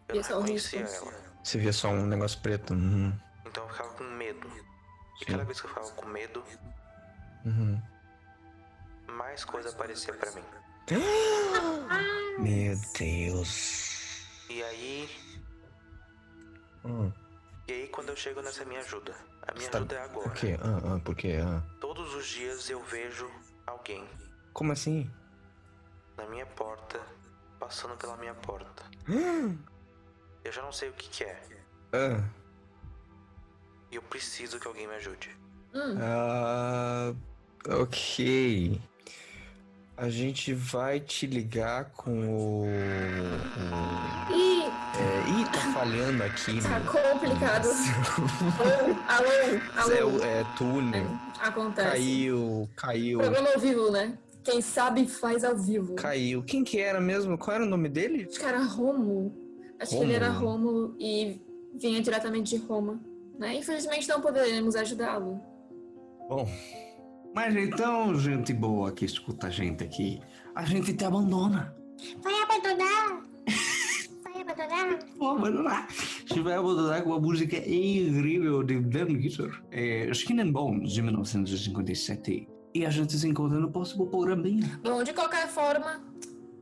Eu 0.08 0.16
não 0.16 0.22
o 0.22 0.26
reconhecia 0.42 0.82
ela. 0.82 1.14
Você 1.44 1.58
via 1.58 1.74
só 1.74 1.90
um 1.90 2.06
negócio 2.06 2.40
preto. 2.42 2.74
Uhum. 2.74 3.12
Então 3.46 3.64
eu 3.66 3.70
ficava 3.70 3.94
com 3.96 4.04
medo. 4.06 4.48
E 4.48 5.26
Sim. 5.26 5.32
cada 5.32 5.44
vez 5.44 5.60
que 5.60 5.66
eu 5.66 5.70
ficava 5.70 5.92
com 5.92 6.06
medo, 6.06 6.42
Uhum. 7.44 7.82
mais 9.08 9.44
coisa 9.44 9.70
aparecia 9.70 10.14
pra 10.14 10.32
mim. 10.32 10.44
Meu 12.40 12.76
Deus. 12.98 14.26
E 14.50 14.62
aí, 14.64 15.10
Hum. 16.84 17.12
e 17.68 17.72
aí 17.72 17.88
quando 17.88 18.10
eu 18.10 18.16
chego 18.16 18.42
nessa 18.42 18.66
minha 18.66 18.82
ajuda, 18.82 19.16
a 19.48 19.54
minha 19.54 19.66
Você 19.66 19.70
tá- 19.72 19.78
ajuda 19.78 19.96
é 19.96 20.04
agora. 20.04 20.30
Por 20.30 20.38
quê? 20.38 20.58
Ah, 20.62 20.96
ah, 20.96 21.00
por 21.00 21.16
quê? 21.16 21.38
Ah. 21.42 21.64
Todos 21.80 22.14
os 22.16 22.28
dias 22.28 22.70
eu 22.70 22.84
vejo 22.84 23.30
alguém 23.66 24.06
Como 24.52 24.72
assim? 24.74 25.10
na 26.18 26.26
minha 26.28 26.46
porta, 26.46 27.00
passando 27.60 27.96
pela 27.98 28.18
minha 28.18 28.36
porta. 28.36 28.84
Eu 30.46 30.52
já 30.52 30.62
não 30.62 30.74
sei 30.74 30.90
o 30.90 30.94
que, 30.94 31.08
que 31.10 31.24
é. 31.24 31.42
Ah. 31.94 32.22
E 33.90 33.96
eu 33.96 34.02
preciso 34.02 34.60
que 34.60 34.68
alguém 34.68 34.86
me 34.86 34.96
ajude. 34.96 35.30
Hum, 35.74 35.96
Ah, 36.02 37.14
ok. 37.80 38.82
A 39.96 40.10
gente 40.10 40.54
vai 40.54 41.00
te 41.00 41.28
ligar 41.28 41.92
com 41.92 42.12
o. 42.12 42.66
Ih, 44.32 44.64
É, 44.64 45.30
ih, 45.40 45.46
tá 45.46 45.60
falhando 45.74 46.24
aqui. 46.24 46.60
tá 46.62 46.80
complicado. 46.82 47.68
alô, 49.08 49.30
alô, 49.78 49.92
É, 49.94 50.00
alô. 50.02 50.24
é 50.24 50.44
túnel. 50.58 51.06
Acontece. 51.40 51.90
Caiu, 51.92 52.70
caiu, 52.76 53.20
Programa 53.20 53.50
ao 53.54 53.60
vivo, 53.60 53.92
né? 53.92 54.18
Quem 54.44 54.62
sabe 54.62 55.06
faz 55.08 55.44
ao 55.44 55.56
vivo. 55.56 55.94
caiu. 55.96 56.44
Quem 56.44 56.64
que 56.64 56.80
era 56.80 57.00
mesmo? 57.00 57.38
Qual 57.38 57.56
era 57.56 57.64
o 57.64 57.70
nome 57.70 57.88
dele? 57.88 58.26
Acho 58.30 58.40
que 58.40 58.46
era 58.46 58.64
Rômulo. 58.64 59.32
Acho 59.80 59.92
que 59.98 60.04
ele 60.04 60.14
era. 60.14 60.30
Rômulo 60.30 60.96
e 61.00 61.40
vinha 61.76 62.02
diretamente 62.02 62.58
de 62.58 62.66
Roma. 62.66 63.00
Né? 63.38 63.56
Infelizmente 63.56 64.08
não 64.10 64.22
poderemos 64.22 64.76
ajudá-lo. 64.76 65.40
Bom, 66.28 66.48
Mas 67.34 67.56
então, 67.56 68.16
gente 68.20 68.54
boa 68.54 68.92
que 68.92 69.06
escuta 69.06 69.48
a 69.48 69.50
gente 69.50 69.84
aqui, 69.84 70.22
a 70.54 70.64
gente 70.66 70.94
te 70.94 71.04
abandona. 71.04 71.76
Vai 72.22 72.34
abandonar? 72.42 73.24
Vai 74.24 74.42
abandonar? 74.42 75.00
Vou 75.18 75.32
abandonar. 75.32 75.88
A 75.88 76.28
gente 76.28 76.42
vai 76.42 76.54
abandonar 76.54 77.02
com 77.02 77.10
uma 77.10 77.20
música 77.20 77.58
incrível 77.58 78.62
de 78.64 78.80
Dan 78.80 79.16
Guitar, 79.16 79.64
é 79.72 80.10
Skin 80.12 80.40
and 80.42 80.52
Bones, 80.52 80.92
de 80.92 81.02
1957. 81.02 82.48
E 82.76 82.86
a 82.86 82.90
gente 82.90 83.18
se 83.18 83.28
encontra 83.28 83.60
no 83.60 83.72
próximo 83.72 84.08
programinha. 84.08 84.80
Bom, 84.84 85.04
de 85.04 85.14
qualquer 85.14 85.48
forma, 85.48 86.04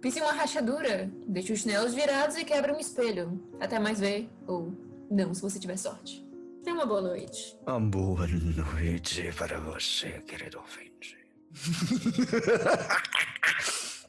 pise 0.01 0.21
uma 0.21 0.31
rachadura, 0.31 1.11
deixe 1.27 1.51
os 1.51 1.59
chinelos 1.59 1.93
virados 1.93 2.37
e 2.37 2.45
quebre 2.45 2.71
um 2.71 2.79
espelho. 2.79 3.41
Até 3.59 3.77
mais 3.77 3.99
ver, 3.99 4.29
ou 4.47 4.73
não, 5.09 5.33
se 5.33 5.41
você 5.41 5.59
tiver 5.59 5.77
sorte. 5.77 6.25
Tenha 6.63 6.75
uma 6.75 6.85
boa 6.85 7.01
noite. 7.01 7.57
uma 7.65 7.79
boa 7.79 8.27
noite 8.27 9.31
para 9.37 9.57
você, 9.59 10.09
querido 10.27 10.59
ouvinte. 10.59 11.17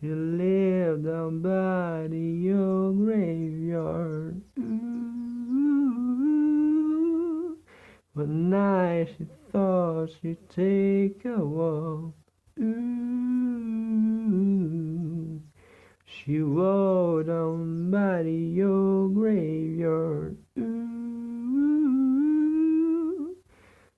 She 0.00 0.08
lived 0.08 1.04
down 1.04 1.40
by 1.40 2.08
the 2.10 2.52
old 2.52 2.98
graveyard. 2.98 4.42
Ooh. 4.58 4.64
One 8.14 8.50
night 8.50 9.14
she 9.16 9.26
thought 9.52 10.10
she'd 10.20 10.48
take 10.50 11.24
a 11.26 11.38
walk. 11.38 12.12
Ooh. 12.60 13.33
She 16.24 16.40
walked 16.40 17.26
down 17.26 17.90
by 17.90 18.24
old 18.62 19.14
graveyard. 19.14 20.38
Ooh. 20.58 20.96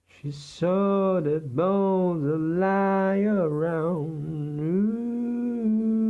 She 0.09 0.33
saw 0.33 1.21
the 1.21 1.39
bones 1.39 2.25
lie 2.59 3.21
around. 3.21 4.59
Ooh. 4.59 6.01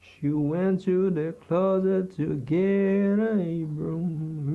She 0.00 0.30
went 0.30 0.82
to 0.86 1.10
the 1.10 1.32
closet 1.46 2.16
to 2.16 2.34
get 2.34 3.20
a 3.20 3.64
broom. 3.64 4.48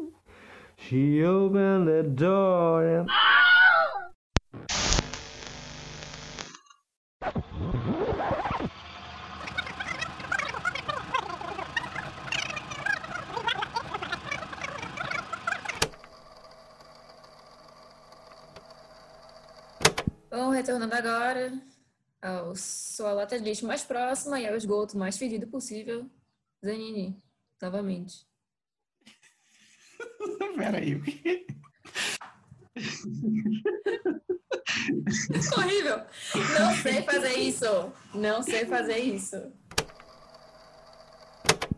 Ooh. 0.00 0.12
She 0.76 1.22
opened 1.22 1.86
the 1.86 2.02
door 2.02 2.84
and 2.84 3.08
retornando 20.62 20.94
agora 20.94 21.52
ao 22.22 22.54
sua 22.54 23.12
lata 23.12 23.36
de 23.36 23.44
lixo 23.44 23.66
mais 23.66 23.82
próxima 23.82 24.38
e 24.40 24.46
ao 24.46 24.54
esgoto 24.54 24.96
mais 24.96 25.18
fedido 25.18 25.48
possível. 25.48 26.08
Zanini, 26.64 27.20
novamente. 27.60 28.24
Peraí, 30.56 30.94
o 30.94 31.02
quê? 31.02 31.44
Horrível! 35.56 36.06
Não 36.60 36.74
sei 36.76 37.02
fazer 37.02 37.34
isso! 37.34 37.92
Não 38.14 38.42
sei 38.42 38.64
fazer 38.66 38.98
isso. 38.98 39.52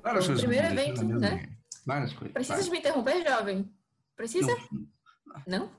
Várias 0.03 0.25
O 0.25 0.29
coisas 0.29 0.45
primeiro 0.45 0.67
evento, 0.67 1.05
né? 1.05 1.49
Várias 1.87 2.13
coisas. 2.13 2.35
Precisa 2.35 2.63
de 2.63 2.71
me 2.71 2.79
interromper, 2.79 3.27
jovem? 3.27 3.75
Precisa? 4.15 4.55
Não. 5.47 5.69
Não? 5.69 5.71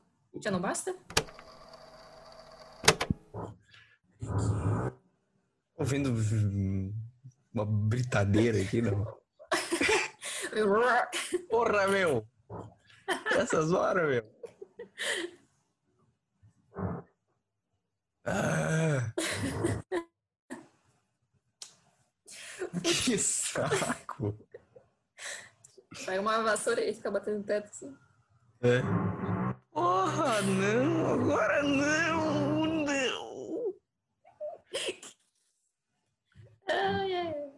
Já 0.41 0.49
não 0.49 0.59
basta? 0.59 0.95
Ouvindo 5.77 6.13
uma 7.53 7.65
britadeira 7.65 8.61
aqui, 8.61 8.81
não. 8.81 9.05
Porra, 11.49 11.87
meu! 11.87 12.27
Essas 13.37 13.71
horas, 13.71 14.09
meu! 14.09 14.35
Ah. 18.25 19.13
Que 22.83 23.17
saco! 23.17 24.37
Pega 26.05 26.21
uma 26.21 26.41
vassoura 26.43 26.81
e 26.83 26.93
fica 26.93 27.09
batendo 27.09 27.37
no 27.37 27.43
teto 27.43 27.69
assim. 27.69 27.95
É. 28.61 28.81
Porra, 29.71 30.41
não! 30.41 31.13
Agora! 31.13 31.63
Não! 31.63 32.24
Ai, 36.75 37.13
ai. 37.13 37.51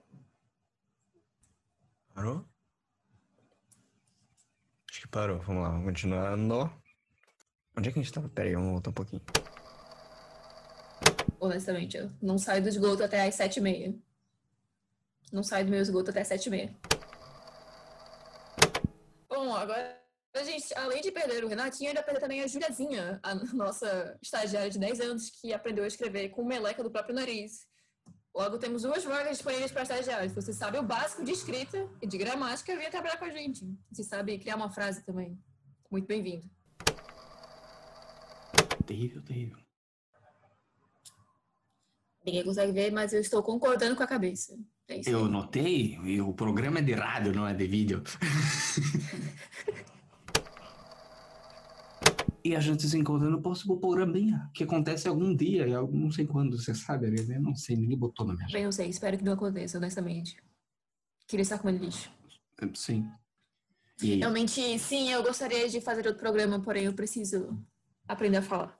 Parou? 2.13 2.45
Acho 4.89 5.01
que 5.01 5.07
parou. 5.07 5.39
Vamos 5.39 5.63
lá, 5.63 5.69
vamos 5.69 5.85
continuando. 5.85 6.71
Onde 7.75 7.89
é 7.89 7.91
que 7.91 7.99
a 7.99 8.01
gente 8.03 8.13
tava? 8.13 8.29
Pera 8.29 8.47
aí, 8.47 8.55
vamos 8.55 8.71
voltar 8.71 8.89
um 8.91 8.93
pouquinho. 8.93 9.21
Honestamente, 11.39 11.97
eu 11.97 12.11
não 12.21 12.37
saio 12.37 12.61
do 12.61 12.69
esgoto 12.69 13.03
até 13.03 13.27
às 13.27 13.35
sete 13.35 13.57
e 13.57 13.61
meia. 13.61 13.95
Não 15.31 15.43
saio 15.43 15.65
do 15.65 15.71
meu 15.71 15.81
esgoto 15.81 16.11
até 16.11 16.21
às 16.21 16.27
sete 16.27 16.47
e 16.47 16.49
meia. 16.49 16.75
Bom, 19.29 19.55
agora 19.55 19.99
a 20.35 20.43
gente, 20.43 20.73
além 20.75 21.01
de 21.01 21.11
perder 21.11 21.43
o 21.43 21.47
Renatinho, 21.47 21.89
ainda 21.89 22.03
perdeu 22.03 22.21
também 22.21 22.41
a 22.41 22.47
Juliazinha, 22.47 23.19
a 23.23 23.35
nossa 23.35 24.17
estagiária 24.21 24.69
de 24.69 24.79
10 24.79 24.99
anos, 25.01 25.29
que 25.29 25.53
aprendeu 25.53 25.83
a 25.83 25.87
escrever 25.87 26.29
com 26.29 26.45
meleca 26.45 26.83
do 26.83 26.91
próprio 26.91 27.15
nariz. 27.15 27.67
Logo, 28.37 28.59
temos 28.59 28.83
duas 28.83 29.03
vagas 29.03 29.37
disponíveis 29.37 29.71
para 29.71 29.81
estagiários. 29.81 30.31
Você 30.31 30.53
sabe 30.53 30.77
o 30.77 30.83
básico 30.83 31.25
de 31.25 31.31
escrita 31.31 31.89
e 31.99 32.05
de 32.05 32.19
gramática, 32.19 32.75
venha 32.75 32.91
trabalhar 32.91 33.17
com 33.17 33.25
a 33.25 33.31
gente. 33.31 33.67
Você 33.91 34.03
sabe 34.03 34.37
criar 34.37 34.57
uma 34.57 34.69
frase 34.69 35.03
também. 35.03 35.35
Muito 35.89 36.05
bem-vindo. 36.05 36.47
Terrível, 38.85 39.23
terrível. 39.23 39.57
Ninguém 42.23 42.43
consegue 42.43 42.71
ver, 42.71 42.91
mas 42.91 43.11
eu 43.11 43.21
estou 43.21 43.41
concordando 43.41 43.95
com 43.95 44.03
a 44.03 44.07
cabeça. 44.07 44.55
É 44.87 45.01
Eu 45.07 45.27
notei, 45.27 45.97
e 46.03 46.21
o 46.21 46.31
programa 46.31 46.77
é 46.77 46.83
de 46.83 46.93
rádio, 46.93 47.33
não 47.33 47.47
é 47.47 47.55
de 47.55 47.65
vídeo. 47.65 48.03
e 52.47 52.55
a 52.55 52.61
gente 52.61 52.87
se 52.87 52.97
encontra 52.97 53.29
no 53.29 53.41
próximo 53.41 53.77
programinha, 53.77 54.49
que 54.53 54.63
acontece 54.63 55.05
algum 55.05 55.35
dia, 55.35 55.67
não 55.91 56.09
sei 56.09 56.25
quando, 56.25 56.57
você 56.57 56.73
sabe, 56.73 57.09
né? 57.09 57.35
eu 57.35 57.41
não 57.41 57.53
sei, 57.53 57.75
ninguém 57.75 57.97
botou 57.97 58.25
na 58.25 58.33
minha 58.33 58.47
Bem, 58.47 58.63
eu 58.63 58.71
sei, 58.71 58.87
espero 58.87 59.17
que 59.17 59.23
não 59.23 59.33
aconteça, 59.33 59.77
honestamente. 59.77 60.37
Queria 61.27 61.41
estar 61.41 61.59
comendo 61.59 61.83
lixo. 61.83 62.09
agenda. 62.57 62.73
Sim. 62.73 63.11
E? 64.01 64.15
Realmente, 64.15 64.79
sim, 64.79 65.09
eu 65.09 65.21
gostaria 65.23 65.67
de 65.67 65.81
fazer 65.81 66.07
outro 66.07 66.21
programa, 66.21 66.61
porém 66.61 66.85
eu 66.85 66.93
preciso 66.93 67.61
aprender 68.07 68.37
a 68.37 68.41
falar. 68.41 68.79